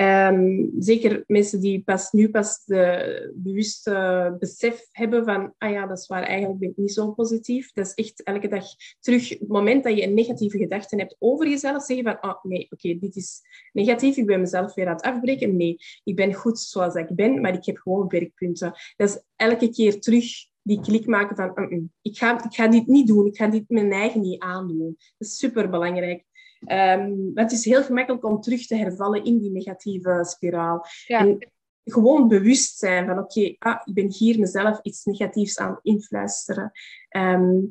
[0.00, 5.98] Um, zeker mensen die pas, nu pas de bewuste besef hebben van, ah ja, dat
[5.98, 7.72] is waar, eigenlijk ben ik niet zo positief.
[7.72, 8.64] Dat is echt elke dag
[9.00, 12.66] terug, het moment dat je een negatieve gedachte hebt over jezelf, zeggen van, ah nee,
[12.70, 13.40] oké, dit is
[13.72, 15.56] negatief, ik ben mezelf weer aan het afbreken.
[15.56, 18.72] Nee, ik ben goed zoals ik ben, maar ik heb gewoon werkpunten.
[18.96, 20.26] Dat is elke keer terug
[20.64, 23.46] die klik maken van uh -uh, ik, ga, ik ga dit niet doen, ik ga
[23.46, 24.94] dit mijn eigen niet aandoen.
[24.96, 26.24] Dat is super belangrijk.
[26.66, 30.86] Um, het is heel gemakkelijk om terug te hervallen in die negatieve spiraal.
[31.06, 31.18] Ja.
[31.18, 31.48] En
[31.84, 36.70] gewoon bewust zijn van oké, okay, ah, ik ben hier mezelf iets negatiefs aan influisteren.
[37.16, 37.70] Um,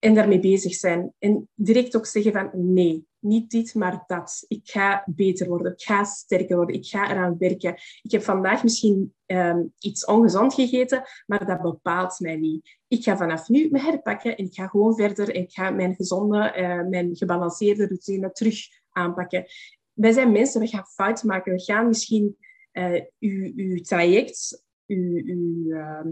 [0.00, 1.12] en daarmee bezig zijn.
[1.18, 4.44] En direct ook zeggen van nee, niet dit, maar dat.
[4.48, 7.74] Ik ga beter worden, ik ga sterker worden, ik ga eraan werken.
[8.02, 12.78] Ik heb vandaag misschien um, iets ongezond gegeten, maar dat bepaalt mij niet.
[12.88, 15.94] Ik ga vanaf nu me herpakken en ik ga gewoon verder en ik ga mijn
[15.94, 18.58] gezonde, uh, mijn gebalanceerde routine terug
[18.90, 19.44] aanpakken.
[19.92, 21.52] Wij zijn mensen, we gaan fouten maken.
[21.52, 22.36] We gaan misschien
[22.72, 26.04] uh, uw, traject, uh,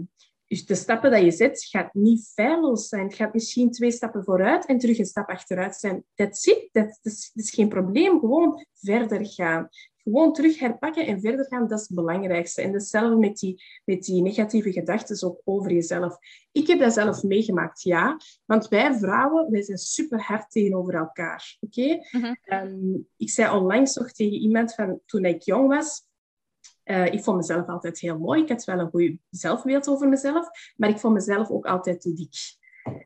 [0.49, 3.03] dus de stappen die je zet, gaat niet feilloos zijn.
[3.03, 6.03] Het gaat misschien twee stappen vooruit en terug een stap achteruit zijn.
[6.15, 6.69] That's it.
[6.71, 8.19] Dat, is, is geen probleem.
[8.19, 9.69] Gewoon verder gaan.
[9.97, 12.61] Gewoon terug herpakken en verder gaan, dat is het belangrijkste.
[12.61, 16.17] En hetzelfde met die, met die negatieve gedachten ook over jezelf.
[16.51, 18.17] Ik heb dat zelf meegemaakt, ja.
[18.45, 21.57] Want wij vrouwen, wij zijn super hard tegenover elkaar.
[21.59, 21.81] Oké?
[21.81, 22.07] Okay?
[22.11, 22.67] Mm -hmm.
[22.67, 26.07] um, ik zei onlangs nog tegen iemand van, toen ik jong was,
[26.89, 28.41] uh, ik vond mezelf altijd heel mooi.
[28.41, 32.13] Ik had wel een goed zelfbeeld over mezelf, maar ik vond mezelf ook altijd te
[32.13, 32.57] dik.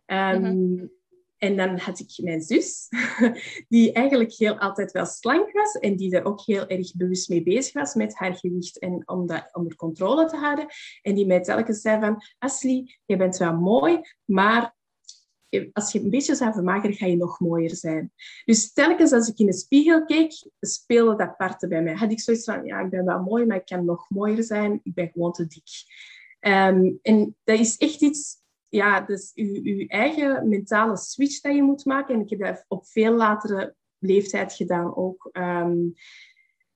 [0.06, 0.92] Um, mm-hmm.
[1.38, 2.88] En dan had ik mijn zus,
[3.68, 7.44] die eigenlijk heel altijd wel slank was en die er ook heel erg bewust mee
[7.44, 10.68] bezig was met haar gewicht en om dat onder controle te houden.
[11.02, 14.76] En die mij telkens zei van, Asli, je bent wel mooi, maar
[15.74, 18.12] als je een beetje zou vermageren, ga je nog mooier zijn.
[18.46, 21.94] Dus telkens als ik in de spiegel keek, speelde dat parten bij mij.
[21.94, 24.80] Had ik zoiets van, ja, ik ben wel mooi, maar ik kan nog mooier zijn.
[24.84, 25.70] Ik ben gewoon te dik.
[26.40, 28.36] Um, en dat is echt iets,
[28.68, 32.16] ja, dus je, eigen mentale switch dat je moet maken.
[32.16, 35.30] En ik heb dat op veel latere leeftijd gedaan ook.
[35.34, 35.94] Um,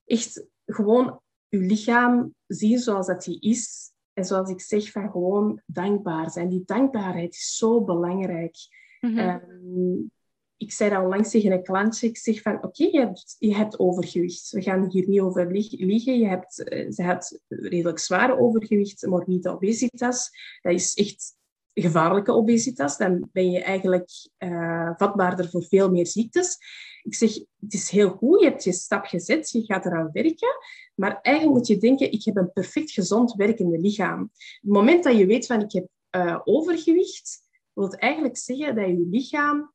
[0.05, 3.91] echt gewoon je lichaam zien zoals dat die is.
[4.17, 6.49] En zoals ik zeg, van gewoon dankbaar zijn.
[6.49, 8.55] Die dankbaarheid is zo belangrijk.
[8.99, 10.11] Mm um,
[10.57, 12.07] ik zei dat onlangs tegen een klantje.
[12.07, 14.49] Ik zeg van, oké, okay, je, hebt, je hebt overgewicht.
[14.49, 16.19] We gaan hier niet over liegen.
[16.19, 20.29] Je hebt, uh, ze had redelijk zware overgewicht, morbide obesitas.
[20.61, 21.36] Dat is echt
[21.81, 22.97] gevaarlijke obesitas.
[22.97, 24.09] Dan ben je eigenlijk
[24.39, 26.57] uh, vatbaarder voor veel meer ziektes.
[27.03, 30.57] Ik zeg, het is heel goed, je hebt je stap gezet, je gaat eraan werken.
[30.95, 34.31] Maar eigenlijk moet je denken, ik heb een perfect gezond werkende lichaam.
[34.37, 37.39] Het moment dat je weet van, ik heb uh, overgewicht,
[37.73, 39.73] wil eigenlijk zeggen dat je lichaam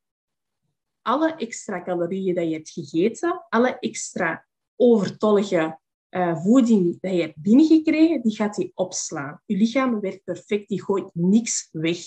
[1.03, 5.81] alle extra calorieën die je hebt gegeten, alle extra overtollige
[6.17, 9.43] uh, voeding die je hebt binnengekregen, die gaat die opslaan.
[9.47, 11.99] Je lichaam werkt perfect, die gooit niks weg.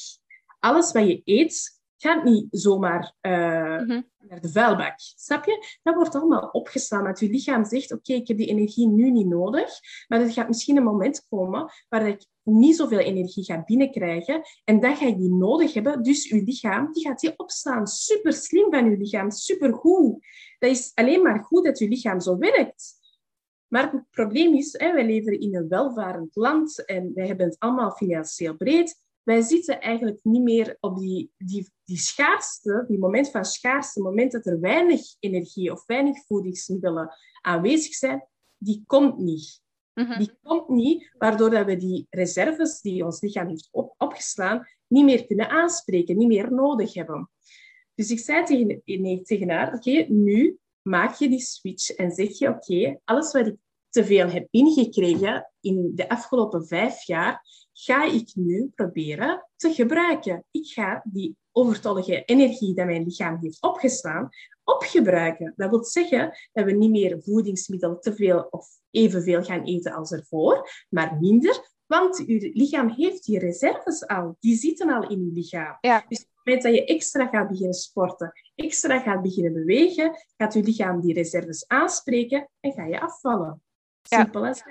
[0.59, 4.09] Alles wat je eet, gaat niet zomaar uh, mm-hmm.
[4.17, 4.93] naar de vuilbak.
[4.97, 5.77] Snap je?
[5.83, 7.03] Dat wordt allemaal opgeslaan.
[7.03, 9.69] Want je lichaam zegt, oké, okay, ik heb die energie nu niet nodig.
[10.07, 14.41] Maar er gaat misschien een moment komen waar ik niet zoveel energie ga binnenkrijgen.
[14.63, 16.03] En dan ga je die nodig hebben.
[16.03, 17.87] Dus je lichaam die gaat die opslaan.
[17.87, 19.31] Super slim van je lichaam.
[19.31, 20.25] Super goed.
[20.59, 23.03] Dat is alleen maar goed dat je lichaam zo werkt.
[23.75, 27.59] Maar het probleem is, hè, wij leven in een welvarend land en wij hebben het
[27.59, 29.03] allemaal financieel breed.
[29.23, 34.31] wij zitten eigenlijk niet meer op die, die, die schaarste, die moment van schaarste, moment
[34.31, 39.61] dat er weinig energie of weinig voedingsmiddelen aanwezig zijn, die komt niet.
[39.93, 40.17] Mhm.
[40.17, 45.05] Die komt niet, waardoor dat we die reserves die ons lichaam heeft op, opgeslaan, niet
[45.05, 47.29] meer kunnen aanspreken, niet meer nodig hebben.
[47.95, 52.37] Dus ik zei tegen, nee, tegen haar, oké, nu maak je die switch en zeg
[52.37, 53.55] je, oké, alles wat ik
[53.95, 57.41] te veel heb ingekregen in de afgelopen vijf jaar,
[57.73, 60.45] ga ik nu proberen te gebruiken.
[60.51, 64.29] Ik ga die overtollige energie die mijn lichaam heeft opgeslaan,
[64.63, 65.53] opgebruiken.
[65.55, 70.11] Dat wil zeggen dat we niet meer voedingsmiddelen te veel of evenveel gaan eten als
[70.11, 74.35] ervoor, maar minder, want uw lichaam heeft die reserves al.
[74.39, 75.77] Die zitten al in uw lichaam.
[75.81, 76.05] Ja.
[76.07, 80.53] Dus op het moment dat je extra gaat beginnen sporten, extra gaat beginnen bewegen, gaat
[80.53, 83.63] uw lichaam die reserves aanspreken en ga je afvallen.
[84.07, 84.63] Simpel dat.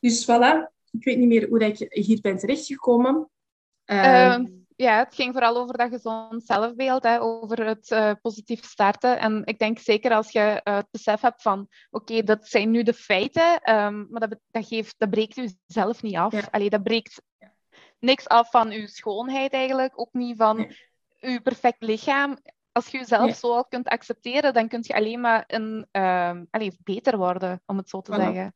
[0.00, 3.30] Dus voilà, ik weet niet meer hoe ik hier ben terechtgekomen.
[3.86, 4.38] Uh,
[4.76, 9.18] ja, het ging vooral over dat gezond zelfbeeld, hè, over het uh, positief starten.
[9.18, 12.82] En ik denk zeker als je uh, het besef hebt van, oké, dat zijn nu
[12.82, 16.32] de feiten, um, maar dat, dat, geeft, dat breekt u zelf niet af.
[16.32, 16.48] Ja.
[16.50, 17.22] Allee, dat breekt
[17.98, 20.72] niks af van uw schoonheid eigenlijk, ook niet van
[21.20, 22.38] uw perfect lichaam.
[22.78, 26.78] Als je jezelf zo al kunt accepteren, dan kun je alleen maar een, um, allee,
[26.84, 28.14] beter worden, om het zo te voilà.
[28.14, 28.54] zeggen.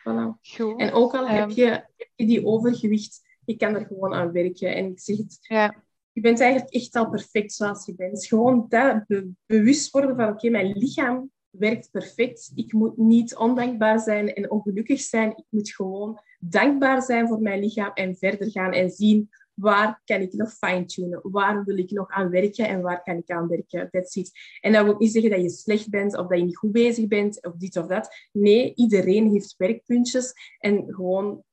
[0.00, 0.76] Voilà.
[0.76, 4.74] En ook al heb, je, heb je die overgewicht je kan er gewoon aan werken.
[4.74, 5.82] En ik zeg het, ja.
[6.12, 8.26] je bent eigenlijk echt al perfect zoals je bent.
[8.26, 12.52] Gewoon dat be bewust worden van, oké, okay, mijn lichaam werkt perfect.
[12.54, 15.30] Ik moet niet ondankbaar zijn en ongelukkig zijn.
[15.30, 20.20] Ik moet gewoon dankbaar zijn voor mijn lichaam en verder gaan en zien waar kan
[20.20, 21.20] ik nog fine-tunen?
[21.22, 23.90] Waar wil ik nog aan werken en waar kan ik aan werken?
[23.90, 24.30] That's it.
[24.60, 27.06] En dat wil niet zeggen dat je slecht bent of dat je niet goed bezig
[27.06, 28.28] bent of dit of dat.
[28.32, 31.44] Nee, iedereen heeft werkpuntjes en gewoon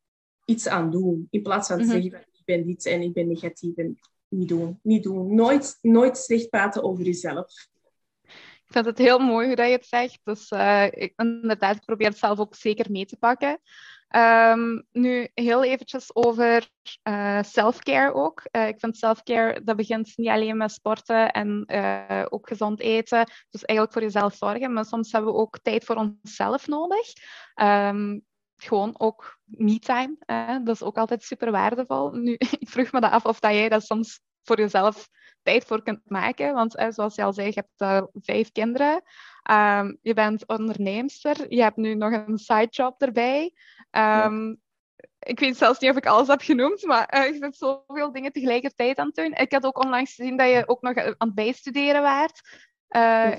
[0.46, 1.28] iets aan doen.
[1.30, 2.02] In plaats van te mm -hmm.
[2.02, 3.76] zeggen, ik ben dit en ik ben negatief.
[3.76, 5.36] En niet doen, niet doen.
[5.36, 7.68] Nooit, nooit slecht praten over jezelf.
[8.68, 10.20] Ik vind het heel mooi hoe dat je het zegt.
[10.24, 13.60] Dus uh, ik, inderdaad, ik probeer het zelf ook zeker mee te pakken.
[14.16, 16.70] Um, nu heel eventjes over
[17.10, 18.42] uh, self-care ook.
[18.52, 23.32] Uh, ik vind self-care, dat begint niet alleen met sporten en uh, ook gezond eten.
[23.50, 24.74] Dus eigenlijk voor jezelf zorgen.
[24.74, 27.08] Maar soms hebben we ook tijd voor onszelf nodig.
[27.62, 30.16] Um, gewoon ook me-time.
[30.64, 32.12] Dat is ook altijd super waardevol.
[32.12, 35.10] Nu, ik vroeg me dat af of dat jij dat soms voor jezelf
[35.48, 36.54] tijd voor kunt maken.
[36.54, 39.02] Want eh, zoals je al zei, je hebt uh, vijf kinderen.
[39.52, 41.54] Um, je bent onderneemster.
[41.54, 43.44] Je hebt nu nog een sidejob erbij.
[43.92, 44.56] Um, ja.
[45.20, 48.32] Ik weet zelfs niet of ik alles heb genoemd, maar uh, je bent zoveel dingen
[48.32, 49.34] tegelijkertijd aan het doen.
[49.34, 52.68] Ik had ook onlangs gezien dat je ook nog aan het bijstuderen waart.
[52.90, 53.38] Uh,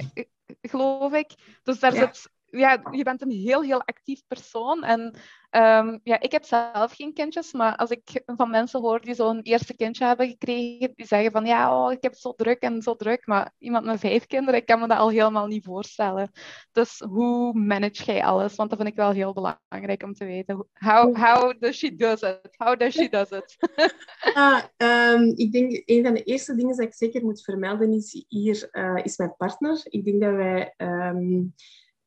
[0.60, 1.34] geloof ik.
[1.62, 1.98] Dus daar ja.
[1.98, 4.84] zit ja, je bent een heel, heel actief persoon.
[4.84, 5.14] En
[5.50, 9.40] um, ja, ik heb zelf geen kindjes, maar als ik van mensen hoor die zo'n
[9.42, 12.82] eerste kindje hebben gekregen, die zeggen van ja, oh, ik heb het zo druk en
[12.82, 13.26] zo druk.
[13.26, 16.30] Maar iemand met vijf kinderen, ik kan me dat al helemaal niet voorstellen.
[16.72, 18.54] Dus hoe manage jij alles?
[18.54, 20.66] Want dat vind ik wel heel belangrijk om te weten.
[20.72, 22.48] How, how does she does it?
[22.56, 23.56] How does she does it?
[24.76, 28.68] um, ik denk, een van de eerste dingen dat ik zeker moet vermelden is hier,
[28.72, 29.80] uh, is mijn partner.
[29.84, 30.74] Ik denk dat wij...
[30.76, 31.54] Um,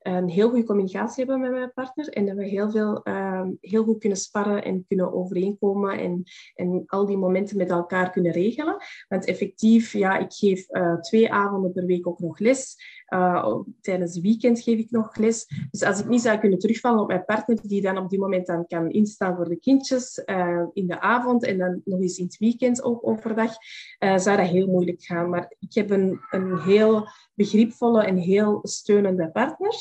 [0.01, 3.83] een heel goede communicatie hebben met mijn partner en dat we heel, veel, uh, heel
[3.83, 6.23] goed kunnen sparren en kunnen overeenkomen en,
[6.55, 8.77] en al die momenten met elkaar kunnen regelen.
[9.07, 12.75] Want effectief, ja, ik geef uh, twee avonden per week ook nog les.
[13.13, 15.47] Uh, tijdens het weekend geef ik nog les.
[15.71, 18.45] Dus als ik niet zou kunnen terugvallen op mijn partner, die dan op die moment
[18.45, 22.25] dan kan instaan voor de kindjes uh, in de avond en dan nog eens in
[22.25, 23.51] het weekend ook overdag,
[23.99, 25.29] uh, zou dat heel moeilijk gaan.
[25.29, 29.73] Maar ik heb een, een heel begripvolle en heel steunende partner.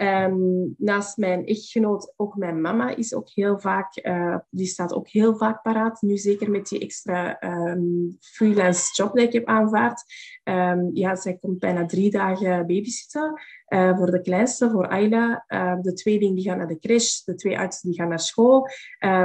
[0.00, 5.08] Um, naast mijn echtgenoot, ook mijn mama is ook heel vaak, uh, die staat ook
[5.08, 6.02] heel vaak paraat.
[6.02, 10.02] Nu zeker met die extra um, freelance job die ik heb aanvaard.
[10.44, 15.44] Um, ja, zij komt bijna drie dagen babysitten uh, voor de kleinste, voor Ayla.
[15.48, 18.68] Uh, de tweeling die gaan naar de crash, de twee oudsten die gaan naar school.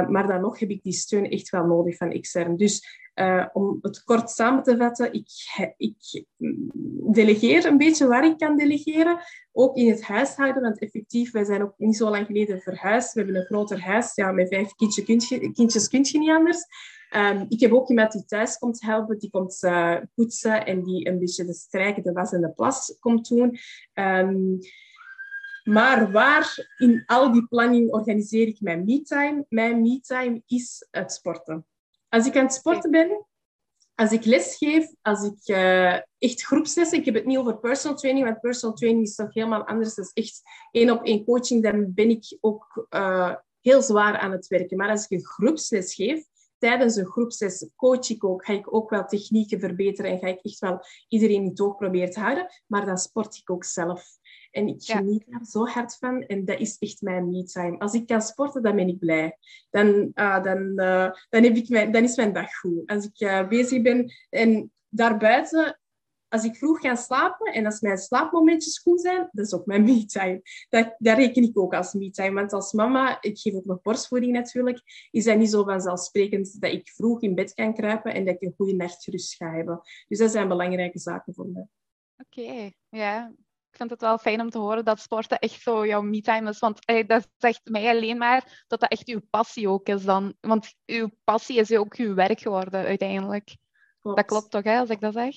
[0.08, 2.56] maar dan nog heb ik die steun echt wel nodig van extern.
[2.56, 5.28] Dus uh, om het kort samen te vatten, ik,
[5.76, 6.24] ik,
[7.12, 9.18] delegeer een beetje waar ik kan delegeren.
[9.52, 13.12] Ook in het huishouden, want effectief, wij zijn ook niet zo lang geleden verhuisd.
[13.12, 14.14] We hebben een groter huis.
[14.14, 16.64] Ja, met vijf kindjes kun je, kindjes kun je niet anders.
[17.16, 21.08] Um, ik heb ook iemand die thuis komt helpen, die komt uh, poetsen en die
[21.08, 23.58] een beetje de strijken, de was en de plas komt doen.
[23.94, 24.58] Um,
[25.64, 29.44] maar waar in al die planning organiseer ik mijn me-time?
[29.48, 31.66] Mijn me-time is het sporten.
[32.10, 33.26] Als ik aan het sporten ben,
[33.94, 37.96] als ik les geef, als ik uh, echt groepslessen, ik heb het niet over personal
[37.96, 39.94] training, want personal training is toch helemaal anders.
[39.94, 44.30] Dat is echt één op één coaching, dan ben ik ook uh, heel zwaar aan
[44.30, 44.76] het werken.
[44.76, 46.24] Maar als ik een groepsles geef,
[46.58, 50.40] tijdens een groepsles coach ik ook, ga ik ook wel technieken verbeteren en ga ik
[50.42, 52.46] echt wel iedereen in het oog proberen te houden.
[52.66, 54.04] Maar dan sport ik ook zelf.
[54.50, 56.22] En ik geniet daar zo hard van.
[56.22, 57.78] En dat is echt mijn me-time.
[57.78, 59.38] Als ik kan sporten, dan ben ik blij.
[59.70, 62.86] Dan, uh, dan, uh, dan, heb ik mijn, dan is mijn dag goed.
[62.86, 65.80] Als ik uh, bezig ben en daarbuiten
[66.30, 69.84] als ik vroeg ga slapen en als mijn slaapmomentjes goed zijn, dat is ook mijn
[69.84, 70.42] me-time.
[70.68, 72.34] Dat, dat reken ik ook als me-time.
[72.34, 76.72] Want als mama, ik geef ook nog borstvoeding natuurlijk, is dat niet zo vanzelfsprekend dat
[76.72, 79.80] ik vroeg in bed kan kruipen en dat ik een goede nachtrust ga hebben.
[80.08, 81.66] Dus dat zijn belangrijke zaken voor mij.
[82.16, 83.32] Oké, ja.
[83.70, 86.58] Ik vind het wel fijn om te horen dat sporten echt zo jouw me-time is.
[86.58, 90.34] Want eh, dat zegt mij alleen maar dat dat echt uw passie ook is dan.
[90.40, 93.56] Want uw passie is ook uw werk geworden uiteindelijk.
[94.02, 95.34] Dat klopt toch, hè, als ik dat zeg?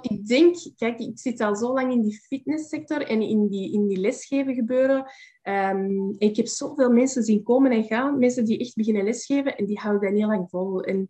[0.00, 3.86] Ik denk, kijk, ik zit al zo lang in die fitnesssector en in die, in
[3.86, 5.12] die lesgeven gebeuren.
[5.42, 9.66] Um, ik heb zoveel mensen zien komen en gaan, mensen die echt beginnen lesgeven en
[9.66, 10.82] die houden dat niet lang vol.
[10.82, 11.08] En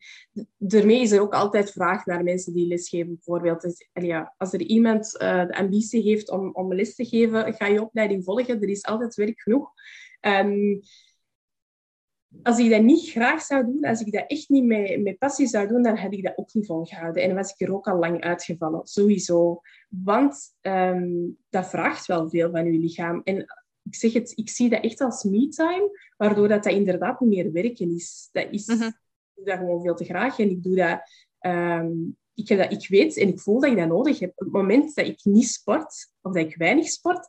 [0.57, 3.61] daarmee is er ook altijd vraag naar mensen die lesgeven, bijvoorbeeld.
[3.61, 7.67] Dus, ja, als er iemand uh, de ambitie heeft om, om les te geven, ga
[7.67, 8.61] je opleiding volgen.
[8.61, 9.71] Er is altijd werk genoeg.
[10.21, 10.81] Um,
[12.43, 15.47] als ik dat niet graag zou doen, als ik dat echt niet met, met passie
[15.47, 17.23] zou doen, dan had ik dat ook niet volgehouden.
[17.23, 19.61] En dan was ik er ook al lang uitgevallen, sowieso.
[19.89, 23.21] Want um, dat vraagt wel veel van je lichaam.
[23.25, 23.37] En
[23.83, 27.53] ik zeg het, ik zie dat echt als me-time, waardoor dat, dat inderdaad niet meer
[27.53, 28.29] werken is.
[28.33, 28.87] Dat is mm -hmm.
[28.87, 28.95] Ik
[29.35, 31.01] doe dat gewoon veel te graag en ik doe dat...
[31.41, 34.31] Um, ik, heb dat, ik weet en ik voel dat ik dat nodig heb.
[34.31, 37.29] Op het moment dat ik niet sport, of dat ik weinig sport,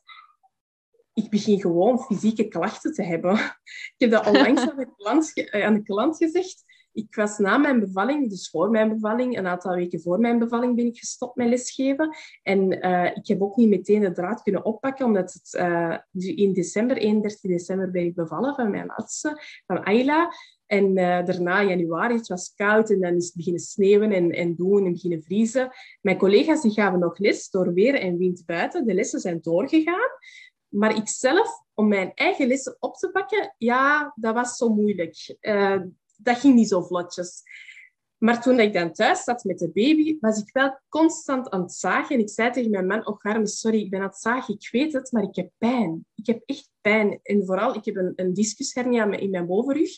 [1.24, 3.34] ik begin gewoon fysieke klachten te hebben.
[3.98, 6.64] Ik heb dat onlangs aan de klant, eh, aan de klant gezegd.
[6.92, 10.76] Ik was na mijn bevalling, dus voor mijn bevalling, een aantal weken voor mijn bevalling
[10.76, 12.16] ben ik gestopt met lesgeven.
[12.44, 15.98] En uh, ik heb ook niet meteen de draad kunnen oppakken, omdat het uh,
[16.38, 20.34] in december, 31 december, ben ik bevallen van mijn laatste, van Ayla.
[20.66, 24.86] En daarna, januari, het was koud en dan is het beginnen sneeuwen en, en doen
[24.86, 25.72] en beginnen vriezen.
[26.02, 28.86] Mijn collega's die gaven nog les door weer en wind buiten.
[28.86, 30.10] De lessen zijn doorgegaan.
[30.70, 35.38] Maar ik zelf, om mijn eigen lessen op te pakken, ja, dat was zo moeilijk.
[35.42, 35.82] Uh,
[36.18, 37.44] dat ging niet zo vlotjes.
[38.18, 41.74] Maar toen ik dan thuis zat met de baby, was ik wel constant aan het
[41.74, 42.16] zagen.
[42.16, 44.54] En ik zei tegen mijn man, oh Garme, sorry, ik ben aan het zagen.
[44.54, 46.06] Ik weet het, maar ik heb pijn.
[46.16, 47.20] Ik heb echt pijn.
[47.24, 49.92] En vooral, ik heb een, een discushernia in mijn bovenrug.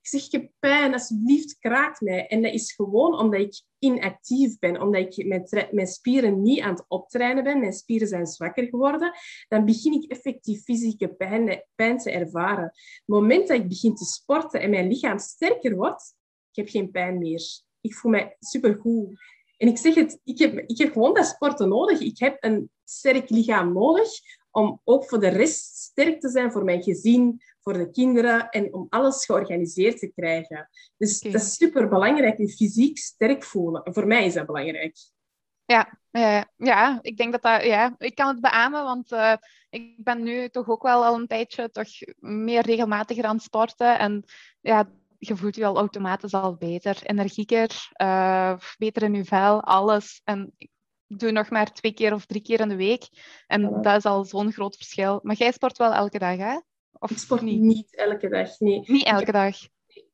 [0.00, 2.26] Ik zeg, ik heb pijn, alsjeblieft, kraak mij.
[2.26, 6.74] En dat is gewoon omdat ik inactief ben, omdat ik mijn, mijn spieren niet aan
[6.74, 9.12] het optrainen ben, mijn spieren zijn zwakker geworden,
[9.48, 11.08] dan begin ik effectief fysieke
[11.74, 12.64] pijn, te ervaren.
[12.64, 16.14] Het moment dat ik begin te sporten en mijn lichaam sterker wordt,
[16.50, 17.42] ik heb geen pijn meer.
[17.80, 19.20] Ik voel me supergoed.
[19.56, 22.00] En ik zeg het, ik heb, ik heb gewoon dat sporten nodig.
[22.00, 24.08] Ik heb een sterk lichaam nodig
[24.50, 28.74] om ook voor de rest sterk te zijn voor mijn gezin, voor de kinderen en
[28.74, 30.68] om alles georganiseerd te krijgen.
[30.96, 33.82] Dus dat is super belangrijk, je fysiek sterk voelen.
[33.82, 34.96] En voor mij is dat belangrijk.
[35.64, 39.34] Ja, uh, ja, ik denk dat dat, ja, ik kan het beamen, want uh,
[39.70, 41.88] ik ben nu toch ook wel al een tijdje toch
[42.18, 43.98] meer regelmatiger aan het sporten.
[43.98, 44.24] En
[44.60, 50.20] ja, je voelt je al automatisch al beter, energieker, uh, beter in je vel, alles.
[50.24, 50.70] En ik
[51.06, 53.08] doe nog maar twee keer of drie keer in de week.
[53.46, 53.80] En ja.
[53.80, 55.20] dat is al zo'n groot verschil.
[55.22, 56.58] Maar jij sport wel elke dag, hè?
[56.98, 57.60] Of ik sport niet?
[57.60, 58.82] niet elke dag, nee.
[58.86, 59.56] Niet elke dag?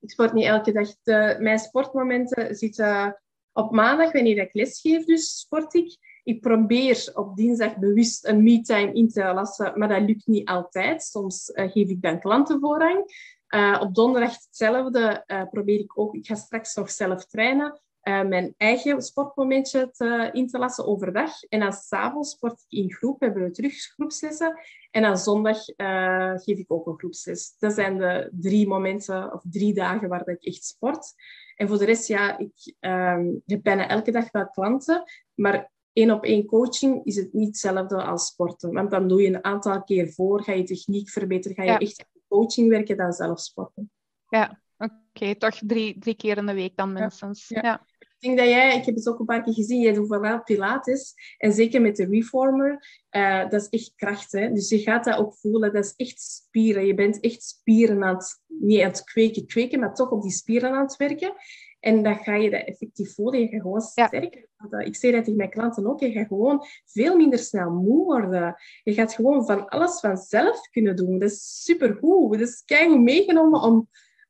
[0.00, 0.88] Ik sport niet elke dag.
[1.02, 3.20] De, mijn sportmomenten zitten
[3.52, 5.96] op maandag, wanneer ik lesgeef, dus sport ik.
[6.24, 11.02] Ik probeer op dinsdag bewust een me-time in te lassen, maar dat lukt niet altijd.
[11.02, 13.12] Soms uh, geef ik dan klanten voorrang.
[13.48, 16.14] Uh, op donderdag hetzelfde uh, probeer ik ook.
[16.14, 17.80] Ik ga straks nog zelf trainen.
[18.08, 21.42] Uh, mijn eigen sportmomentje te, in te lassen overdag.
[21.42, 24.58] En dan s'avonds sport ik in groep, hebben we terug groepslessen.
[24.90, 27.54] En dan zondag uh, geef ik ook een groepsles.
[27.58, 31.14] Dat zijn de drie momenten of drie dagen waar ik echt sport.
[31.56, 35.04] En voor de rest, ja, ik um, heb bijna elke dag wel klanten.
[35.34, 38.72] Maar één op één coaching is het niet hetzelfde als sporten.
[38.72, 41.78] Want dan doe je een aantal keer voor, ga je techniek verbeteren, ga je ja.
[41.78, 43.90] echt aan coaching werken dan zelf sporten.
[44.28, 44.94] Ja, oké.
[45.08, 45.34] Okay.
[45.34, 47.48] Toch drie, drie keer in de week dan minstens.
[47.48, 47.86] Ja.
[48.24, 51.14] Denk dat jij, ik heb het ook een paar keer gezien, jij doet wel Pilates.
[51.38, 54.32] En zeker met de Reformer, uh, dat is echt kracht.
[54.32, 54.52] Hè?
[54.52, 56.86] Dus je gaat dat ook voelen, dat is echt spieren.
[56.86, 60.30] Je bent echt spieren aan het, niet aan het kweken, kweken, maar toch op die
[60.30, 61.34] spieren aan het werken.
[61.80, 63.40] En dan ga je dat effectief voelen.
[63.40, 64.48] Je gaat gewoon sterker.
[64.70, 64.78] Ja.
[64.78, 66.00] Ik zeg dat tegen mijn klanten ook.
[66.00, 68.56] Je gaat gewoon veel minder snel moe worden.
[68.82, 71.18] Je gaat gewoon van alles vanzelf kunnen doen.
[71.18, 72.32] Dat is supergoed.
[72.32, 73.88] Dat is keihard meegenomen om,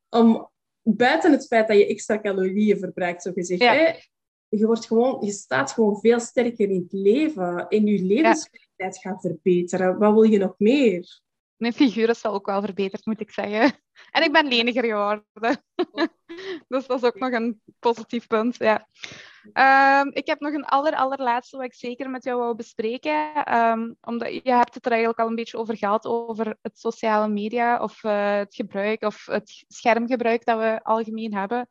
[0.09, 0.49] om
[0.87, 3.61] buiten het feit dat je extra calorieën verbruikt, zo gezegd.
[3.61, 3.73] Ja.
[3.73, 3.93] Hè?
[4.47, 7.67] Je, wordt gewoon, je staat gewoon veel sterker in het leven.
[7.67, 9.09] En je levenskwaliteit ja.
[9.09, 9.97] gaat verbeteren.
[9.97, 11.19] Wat wil je nog meer?
[11.55, 13.79] Mijn figuur is wel ook wel verbeterd, moet ik zeggen.
[14.11, 15.63] En ik ben leniger geworden.
[16.67, 18.57] dus dat is ook nog een positief punt.
[18.57, 18.87] Ja.
[19.53, 23.33] Ehm, ik heb nog een aller, allerlaatste wat ik zeker met jou wou bespreken.
[23.33, 27.27] Ehm, omdat je hebt het er eigenlijk al een beetje over gehad, over het sociale
[27.27, 31.67] media of uh, het gebruik of het schermgebruik dat we algemeen hebben.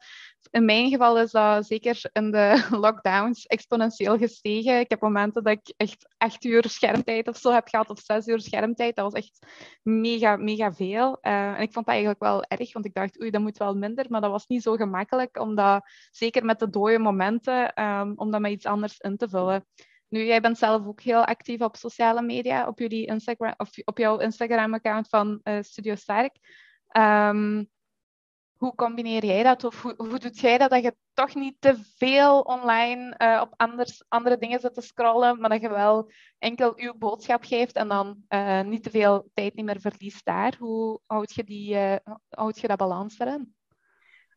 [0.50, 4.78] In mijn geval is dat zeker in de lockdowns exponentieel gestegen.
[4.78, 8.26] Ik heb momenten dat ik echt acht uur schermtijd of zo heb gehad, of zes
[8.26, 8.96] uur schermtijd.
[8.96, 9.46] Dat was echt
[9.82, 11.18] mega, mega veel.
[11.22, 13.74] Uh, en ik vond dat eigenlijk wel erg, want ik dacht, oei, dat moet wel
[13.74, 14.06] minder.
[14.08, 18.40] Maar dat was niet zo gemakkelijk, omdat zeker met de dode momenten um, om dat
[18.40, 19.66] met iets anders in te vullen.
[20.08, 23.98] Nu, jij bent zelf ook heel actief op sociale media, op, jullie Instagram, of op
[23.98, 26.36] jouw Instagram-account van uh, Studio Sterk.
[26.96, 27.70] Um,
[28.64, 29.64] hoe combineer jij dat?
[29.64, 30.70] Of hoe, doet jij dat?
[30.70, 35.40] Dat je toch niet te veel online uh, op anders, andere dingen zit te scrollen,
[35.40, 39.54] maar dat je wel enkel je boodschap geeft en dan uh, niet te veel tijd
[39.54, 40.56] niet meer verliest daar.
[40.58, 41.96] Hoe houd je, die, uh,
[42.28, 43.54] houd je dat balans erin?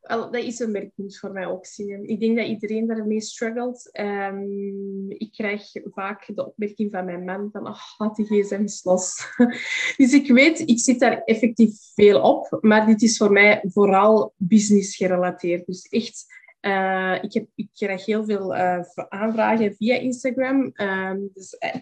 [0.08, 1.66] Dat is een merkpunt voor mij ook.
[2.02, 3.90] Ik denk dat iedereen daarmee struggelt.
[4.00, 9.26] Um, ik krijg vaak de opmerking van mijn man van oh, laat die gsm's los.
[9.98, 12.58] dus ik weet, ik zit daar effectief veel op.
[12.62, 15.66] Maar dit is voor mij vooral business gerelateerd.
[15.66, 16.26] Dus echt,
[16.62, 18.80] uh, ik, heb, ik krijg heel veel uh,
[19.10, 20.72] aanvragen via Instagram.
[20.74, 21.82] Um, dus, uh,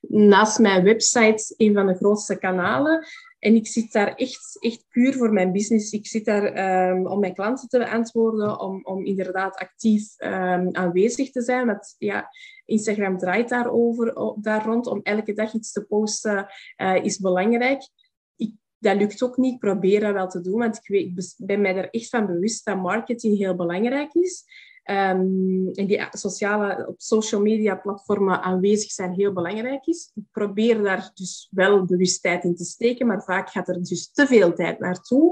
[0.00, 3.06] naast mijn website een van de grootste kanalen.
[3.44, 5.92] En ik zit daar echt, echt puur voor mijn business.
[5.92, 11.30] Ik zit daar um, om mijn klanten te beantwoorden, om, om inderdaad actief um, aanwezig
[11.30, 11.66] te zijn.
[11.66, 12.28] Want ja,
[12.64, 14.86] Instagram draait daarover, daar rond.
[14.86, 17.88] Om elke dag iets te posten uh, is belangrijk.
[18.36, 19.54] Ik, dat lukt ook niet.
[19.54, 22.26] Ik probeer dat wel te doen, want ik, weet, ik ben mij er echt van
[22.26, 24.44] bewust dat marketing heel belangrijk is.
[24.90, 30.10] Um, en die sociale, op social media platformen aanwezig zijn heel belangrijk is.
[30.14, 34.10] Ik probeer daar dus wel bewust tijd in te steken, maar vaak gaat er dus
[34.12, 35.30] te veel tijd naartoe.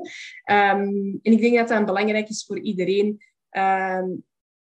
[0.51, 3.23] Um, en ik denk dat dat belangrijk is voor iedereen.
[3.51, 4.25] Um,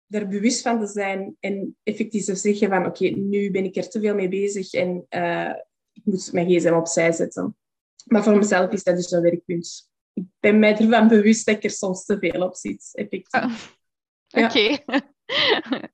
[0.07, 3.89] er bewust van te zijn en effectief te zeggen van oké, nu ben ik er
[3.89, 5.53] te veel mee bezig en uh,
[5.93, 7.57] ik moet mijn gsm opzij zetten.
[8.05, 9.91] Maar voor mezelf is dat dus een werkpunt.
[10.13, 12.89] Ik ben mij ervan bewust dat ik er soms te veel op zit.
[14.33, 14.79] Oké.
[14.85, 15.01] Okay.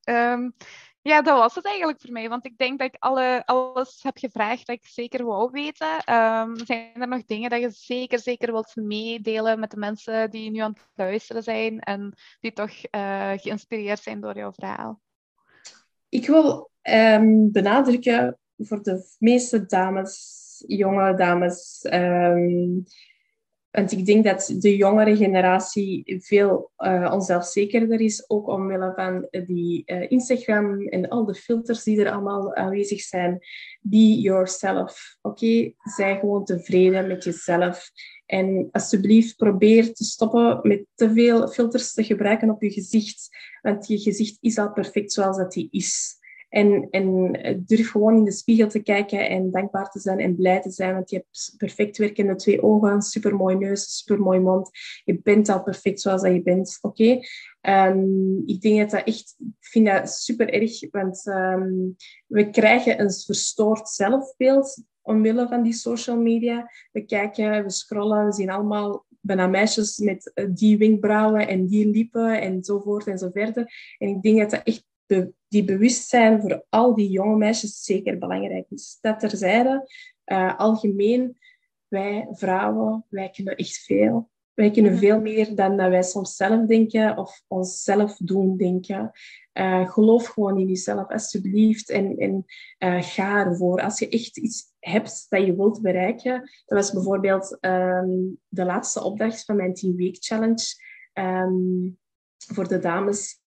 [0.34, 0.54] um,
[1.02, 2.30] ja, dat was het eigenlijk voor mij.
[2.30, 6.16] Want ik denk dat ik alle, alles heb gevraagd dat ik zeker wou weten.
[6.16, 10.52] Um, zijn er nog dingen dat je zeker, zeker wilt meedelen met de mensen die
[10.52, 15.02] nu aan het luisteren zijn en die toch uh, geïnspireerd zijn door jouw verhaal?
[16.10, 22.84] Ik wil um, benadrukken voor de meeste dames, jonge dames, um,
[23.72, 29.84] want ik denk dat de jongere generatie veel uh, onzelfzekerder is, ook omwille van die
[29.86, 33.40] uh, Instagram en al de filters die er allemaal aanwezig zijn.
[33.82, 35.18] Be yourself.
[35.22, 35.76] Oké, okay?
[35.96, 37.92] Zij gewoon tevreden met jezelf.
[38.26, 43.30] En alsjeblieft, probeer te stoppen met te veel filters te gebruiken op je gezicht.
[43.62, 46.19] Want je gezicht is al perfect zoals dat is.
[46.50, 47.32] En, en
[47.66, 50.94] durf gewoon in de spiegel te kijken en dankbaar te zijn en blij te zijn.
[50.94, 54.70] Want je hebt perfect werkende twee ogen, supermooi neus, supermooi mond.
[55.04, 56.78] Je bent al perfect zoals dat je bent.
[56.82, 57.20] Oké?
[57.62, 59.36] Um, ik denk dat dat echt...
[59.60, 61.96] Vind dat super erg, want um,
[62.28, 66.72] we krijgen een verstoord zelfbeeld omwille van die social media.
[66.92, 72.42] We kijken, we scrollen, we zien allemaal bijna meisjes met die wenkbrauwen en die lippen
[72.42, 73.96] enzovoort en zo verder.
[73.98, 74.86] En ik denk dat dat echt
[75.50, 78.98] die bewustzijn voor al die jonge meisjes zeker belangrijk is.
[79.02, 79.90] Dat terzijde,
[80.26, 81.38] uh, algemeen,
[81.88, 84.30] wij vrouwen, wij kunnen echt veel.
[84.54, 85.02] Wij kunnen mhm.
[85.02, 89.12] veel meer dan dat wij soms zelf denken of onszelf doen denken.
[89.54, 91.90] Uh, geloof gewoon in jezelf, alsjeblieft.
[91.90, 92.46] En, en
[92.80, 93.82] uh, ga ervoor.
[93.82, 96.40] Als je echt iets hebt dat je wilt bereiken.
[96.40, 100.64] Dat was bijvoorbeeld um, de laatste opdracht van mijn 10 Week Challenge.
[101.14, 101.98] Um,
[102.38, 103.42] voor de dames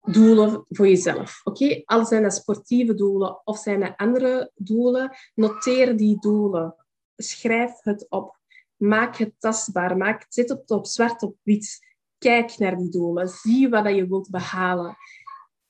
[0.00, 1.40] doelen voor jezelf.
[1.44, 6.74] Oké, al zijn dat sportieve doelen of zijn dat andere doelen, noteer die doelen.
[7.16, 8.40] Schrijf het op.
[8.76, 9.96] Maak het tastbaar.
[9.96, 11.78] Maak, zet het op zwart op wit.
[12.18, 13.28] Kijk naar die doelen.
[13.28, 14.96] Zie wat je wilt behalen.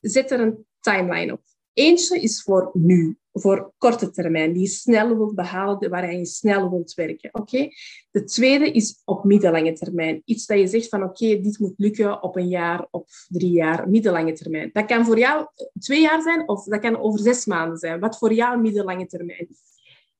[0.01, 1.43] Zet er een timeline op.
[1.73, 6.71] Eentje is voor nu voor korte termijn, die je snel wilt behalen, waar je snel
[6.71, 7.29] wilt werken.
[7.33, 7.69] Oké?
[8.11, 10.23] De tweede is op middellange termijn.
[10.25, 13.89] Iets dat je zegt van oké, dit moet lukken op een jaar, op drie jaar,
[13.89, 14.71] middellange termijn.
[14.73, 15.47] Dat kan voor jou
[15.79, 18.01] twee jaar zijn of dat kan over zes maanden zijn.
[18.01, 19.71] Wat voor jou middellange termijn is.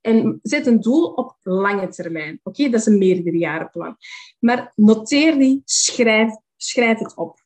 [0.01, 2.41] En zet een doel op lange termijn.
[2.43, 3.97] Oké, dat is een meerderjarenplan.
[4.39, 7.42] Maar noteer die, schrijf, schrijf het op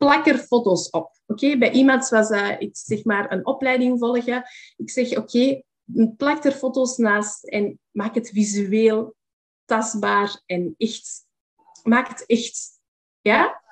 [0.00, 1.20] plak er foto's op.
[1.26, 4.44] Oké, Bij iemand was uh, ik zeg maar een opleiding volgen.
[4.76, 5.62] Ik zeg, oké,
[6.16, 9.14] plak er foto's naast en maak het visueel
[9.64, 11.26] tastbaar en echt.
[11.82, 12.80] Maak het echt.
[13.20, 13.62] Ja?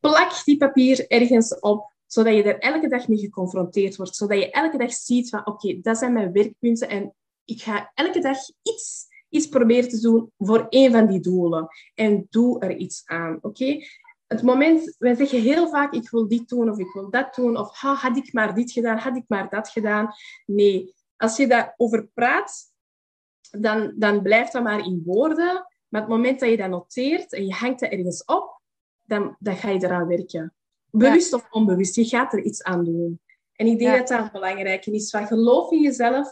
[0.00, 4.16] Plak die papier ergens op, zodat je er elke dag mee geconfronteerd wordt.
[4.16, 7.14] Zodat je elke dag ziet van, oké, dat zijn mijn werkpunten en
[7.44, 11.68] ik ga elke dag iets, iets proberen te doen voor één van die doelen.
[11.94, 13.84] En doe er iets aan, oké?
[14.32, 17.56] Het moment, wij zeggen heel vaak, ik wil dit doen of ik wil dat doen,
[17.56, 20.14] of had ik maar dit gedaan, had ik maar dat gedaan.
[20.46, 22.72] Nee, als je daarover praat,
[23.50, 25.66] dan, dan blijft dat maar in woorden.
[25.88, 28.60] Maar het moment dat je dat noteert en je hangt dat ergens op,
[29.02, 30.54] dan, dan ga je eraan werken.
[30.90, 33.20] Bewust of onbewust, je gaat er iets aan doen.
[33.52, 35.10] En ik denk dat dat het belangrijke is.
[35.10, 36.28] Van geloof in jezelf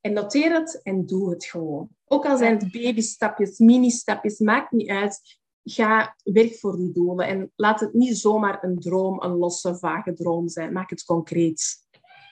[0.00, 1.88] en noteer het en doe het gewoon.
[2.04, 5.39] Ook al zijn het babystapjes, mini-stapjes, maakt niet uit.
[5.64, 10.12] Ga werk voor die doelen en laat het niet zomaar een droom, een losse, vage
[10.12, 10.72] droom zijn.
[10.72, 11.88] Maak het concreet.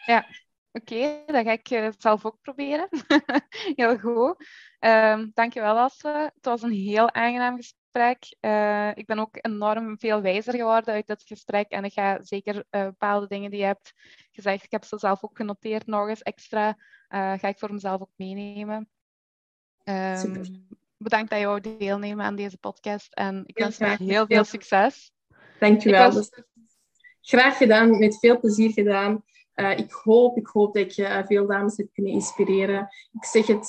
[0.07, 0.27] Ja,
[0.73, 2.89] Oké, okay, dat ga ik uh, zelf ook proberen.
[3.77, 4.47] heel goed.
[4.81, 6.31] Um, dankjewel, Asse.
[6.35, 8.37] Het was een heel aangenaam gesprek.
[8.41, 11.71] Uh, ik ben ook enorm veel wijzer geworden uit dit gesprek.
[11.71, 13.93] En ik ga zeker uh, bepaalde dingen die je hebt
[14.31, 16.77] gezegd, ik heb ze zelf ook genoteerd nog eens extra,
[17.09, 18.89] ga ik voor mezelf ook meenemen.
[19.85, 20.43] Um,
[20.99, 23.15] bedankt dat je wou deelnemen aan deze podcast.
[23.15, 25.13] En ik wens je heel veel succes.
[25.59, 26.13] Dankjewel.
[26.13, 26.31] Was...
[27.21, 29.25] Graag gedaan, met veel plezier gedaan.
[29.55, 32.89] Uh, ik, hoop, ik hoop dat je uh, veel dames hebt kunnen inspireren.
[33.13, 33.69] Ik zeg het,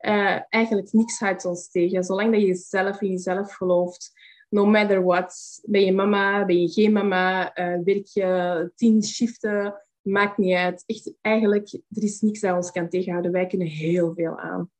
[0.00, 2.04] uh, eigenlijk niks houdt ons tegen.
[2.04, 4.12] Zolang dat je zelf in jezelf gelooft,
[4.48, 5.60] no matter what.
[5.62, 7.52] Ben je mama, ben je geen mama,
[7.84, 10.82] werk je tien shiften, maakt niet uit.
[10.86, 13.32] Echt, eigenlijk, er is niks dat ons kan tegenhouden.
[13.32, 14.70] Wij kunnen heel veel aan.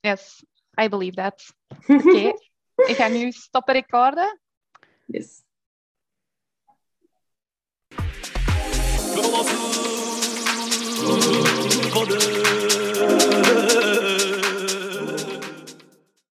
[0.00, 0.44] Yes,
[0.78, 1.54] I believe that.
[1.88, 2.32] Oké, okay.
[2.74, 4.40] ik ga nu stoppen recorden.
[5.06, 5.44] Yes.